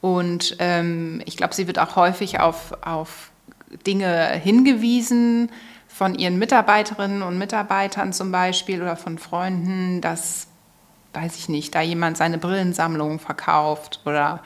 Und 0.00 0.56
ähm, 0.58 1.22
ich 1.26 1.36
glaube, 1.36 1.54
sie 1.54 1.66
wird 1.66 1.78
auch 1.78 1.96
häufig 1.96 2.40
auf, 2.40 2.76
auf 2.82 3.30
Dinge 3.86 4.28
hingewiesen 4.30 5.50
von 5.86 6.14
ihren 6.14 6.38
Mitarbeiterinnen 6.38 7.22
und 7.22 7.38
Mitarbeitern 7.38 8.12
zum 8.12 8.32
Beispiel 8.32 8.80
oder 8.80 8.96
von 8.96 9.18
Freunden, 9.18 10.00
dass, 10.00 10.46
weiß 11.12 11.36
ich 11.36 11.48
nicht, 11.48 11.74
da 11.74 11.82
jemand 11.82 12.16
seine 12.16 12.38
Brillensammlung 12.38 13.18
verkauft 13.18 14.00
oder 14.06 14.42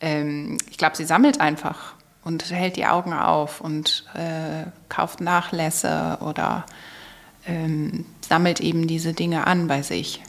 ähm, 0.00 0.58
ich 0.70 0.78
glaube, 0.78 0.96
sie 0.96 1.04
sammelt 1.04 1.40
einfach 1.40 1.94
und 2.24 2.50
hält 2.50 2.76
die 2.76 2.86
Augen 2.86 3.12
auf 3.12 3.60
und 3.60 4.04
äh, 4.14 4.70
kauft 4.88 5.20
Nachlässe 5.20 6.18
oder 6.20 6.66
ähm, 7.46 8.04
sammelt 8.20 8.60
eben 8.60 8.86
diese 8.86 9.12
Dinge 9.12 9.46
an 9.46 9.66
bei 9.66 9.82
sich. 9.82 10.22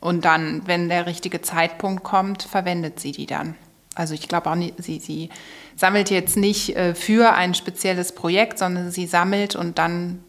Und 0.00 0.24
dann, 0.24 0.66
wenn 0.66 0.88
der 0.88 1.06
richtige 1.06 1.42
Zeitpunkt 1.42 2.02
kommt, 2.02 2.42
verwendet 2.42 2.98
sie 2.98 3.12
die 3.12 3.26
dann. 3.26 3.54
Also 3.94 4.14
ich 4.14 4.28
glaube 4.28 4.50
auch, 4.50 4.54
nicht, 4.54 4.74
sie, 4.82 4.98
sie 5.00 5.28
sammelt 5.76 6.10
jetzt 6.10 6.36
nicht 6.36 6.76
äh, 6.76 6.94
für 6.94 7.34
ein 7.34 7.54
spezielles 7.54 8.12
Projekt, 8.12 8.58
sondern 8.58 8.90
sie 8.90 9.06
sammelt 9.06 9.54
und 9.54 9.78
dann, 9.78 10.20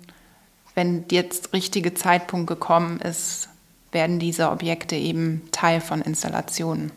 wenn 0.76 1.06
jetzt 1.12 1.54
richtige 1.54 1.94
Zeitpunkt 1.94 2.48
gekommen 2.48 3.00
ist, 3.00 3.50
werden 3.92 4.20
diese 4.20 4.50
Objekte 4.50 4.96
eben 4.96 5.44
Teil 5.52 5.80
von 5.80 6.02
Installationen. 6.02 6.92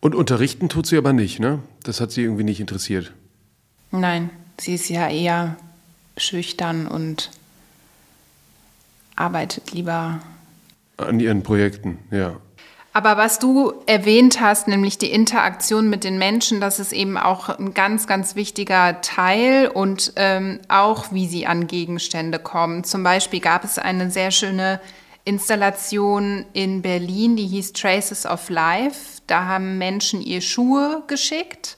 Und 0.00 0.14
unterrichten 0.14 0.68
tut 0.68 0.86
sie 0.86 0.96
aber 0.96 1.12
nicht, 1.12 1.40
ne? 1.40 1.60
Das 1.82 2.00
hat 2.00 2.10
sie 2.10 2.22
irgendwie 2.22 2.44
nicht 2.44 2.60
interessiert. 2.60 3.12
Nein, 3.90 4.30
sie 4.58 4.74
ist 4.74 4.88
ja 4.88 5.08
eher 5.08 5.56
schüchtern 6.16 6.86
und 6.86 7.30
arbeitet 9.14 9.72
lieber 9.72 10.20
an 10.96 11.20
ihren 11.20 11.42
Projekten, 11.42 11.98
ja. 12.10 12.36
Aber 12.96 13.18
was 13.18 13.38
du 13.38 13.74
erwähnt 13.84 14.40
hast, 14.40 14.68
nämlich 14.68 14.96
die 14.96 15.10
Interaktion 15.10 15.90
mit 15.90 16.02
den 16.02 16.16
Menschen, 16.16 16.62
das 16.62 16.80
ist 16.80 16.94
eben 16.94 17.18
auch 17.18 17.50
ein 17.50 17.74
ganz, 17.74 18.06
ganz 18.06 18.36
wichtiger 18.36 19.02
Teil 19.02 19.68
und 19.68 20.14
ähm, 20.16 20.60
auch, 20.68 21.12
wie 21.12 21.26
sie 21.26 21.46
an 21.46 21.66
Gegenstände 21.66 22.38
kommen. 22.38 22.84
Zum 22.84 23.02
Beispiel 23.02 23.40
gab 23.40 23.64
es 23.64 23.78
eine 23.78 24.10
sehr 24.10 24.30
schöne 24.30 24.80
Installation 25.26 26.46
in 26.54 26.80
Berlin, 26.80 27.36
die 27.36 27.46
hieß 27.46 27.74
Traces 27.74 28.24
of 28.24 28.48
Life. 28.48 29.20
Da 29.26 29.44
haben 29.44 29.76
Menschen 29.76 30.22
ihr 30.22 30.40
Schuhe 30.40 31.02
geschickt, 31.06 31.76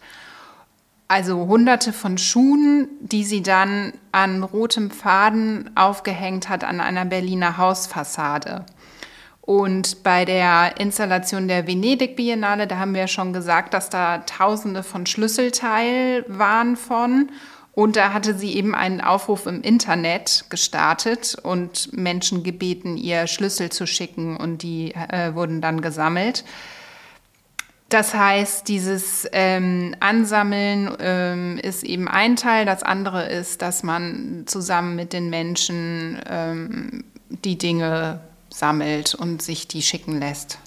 also 1.09 1.49
hunderte 1.49 1.93
von 1.93 2.17
Schuhen, 2.17 2.91
die 3.01 3.25
sie 3.25 3.43
dann 3.43 3.93
an 4.13 4.45
rotem 4.45 4.93
Faden 4.93 5.69
aufgehängt 5.75 6.49
hat 6.49 6.63
an 6.63 6.79
einer 6.79 7.07
Berliner 7.07 7.57
Hausfassade. 7.57 8.67
Und 9.49 10.03
bei 10.03 10.27
der 10.27 10.79
Installation 10.79 11.49
der 11.49 11.67
Venedig 11.67 12.17
Biennale, 12.17 12.67
da 12.67 12.77
haben 12.77 12.95
wir 12.95 13.07
schon 13.07 13.33
gesagt, 13.33 13.73
dass 13.73 13.89
da 13.89 14.19
Tausende 14.19 14.83
von 14.83 15.07
Schlüsselteil 15.07 16.23
waren 16.29 16.77
von. 16.77 17.31
Und 17.73 17.97
da 17.97 18.13
hatte 18.13 18.37
sie 18.37 18.55
eben 18.55 18.75
einen 18.75 19.01
Aufruf 19.01 19.47
im 19.47 19.63
Internet 19.63 20.45
gestartet 20.51 21.35
und 21.43 21.97
Menschen 21.97 22.43
gebeten, 22.43 22.99
ihr 22.99 23.27
Schlüssel 23.27 23.71
zu 23.71 23.87
schicken 23.87 24.37
und 24.37 24.63
die 24.63 24.95
äh, 24.95 25.35
wurden 25.35 25.63
dann 25.63 25.81
gesammelt. 25.81 26.45
Das 27.89 28.13
heißt, 28.13 28.69
dieses 28.69 29.27
ähm, 29.33 29.97
Ansammeln 29.99 30.95
ähm, 31.01 31.57
ist 31.57 31.85
eben 31.85 32.07
ein 32.07 32.37
Teil. 32.37 32.67
Das 32.67 32.83
andere 32.83 33.27
ist, 33.31 33.63
dass 33.63 33.83
man 33.83 34.43
zusammen 34.45 34.95
mit 34.95 35.15
den 35.15 35.31
Menschen 35.31 36.19
ähm, 36.29 37.05
die 37.31 37.57
Dinge 37.57 38.21
sammelt 38.51 39.15
und 39.15 39.43
sich 39.43 39.69
die 39.69 39.83
schicken 39.83 40.19
lässt. 40.19 40.59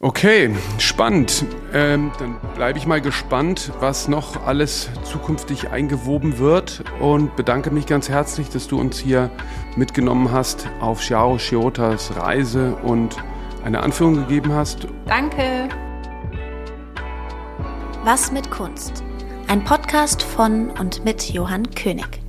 Okay, 0.00 0.54
spannend. 0.78 1.46
Ähm, 1.72 2.12
dann 2.18 2.36
bleibe 2.54 2.78
ich 2.78 2.86
mal 2.86 3.00
gespannt, 3.00 3.72
was 3.80 4.06
noch 4.06 4.44
alles 4.46 4.90
zukünftig 5.02 5.70
eingewoben 5.70 6.38
wird 6.38 6.84
und 7.00 7.34
bedanke 7.36 7.70
mich 7.70 7.86
ganz 7.86 8.10
herzlich, 8.10 8.50
dass 8.50 8.68
du 8.68 8.78
uns 8.78 8.98
hier 8.98 9.30
mitgenommen 9.76 10.30
hast 10.30 10.68
auf 10.80 11.00
Xiao 11.00 11.38
Shiotas 11.38 12.16
Reise 12.16 12.74
und 12.82 13.16
eine 13.64 13.82
Anführung 13.82 14.16
gegeben 14.16 14.52
hast. 14.52 14.86
Danke. 15.06 15.70
Was 18.04 18.30
mit 18.30 18.50
Kunst? 18.50 19.02
Ein 19.48 19.64
Podcast 19.64 20.22
von 20.22 20.70
und 20.70 21.04
mit 21.04 21.30
Johann 21.30 21.70
König. 21.70 22.23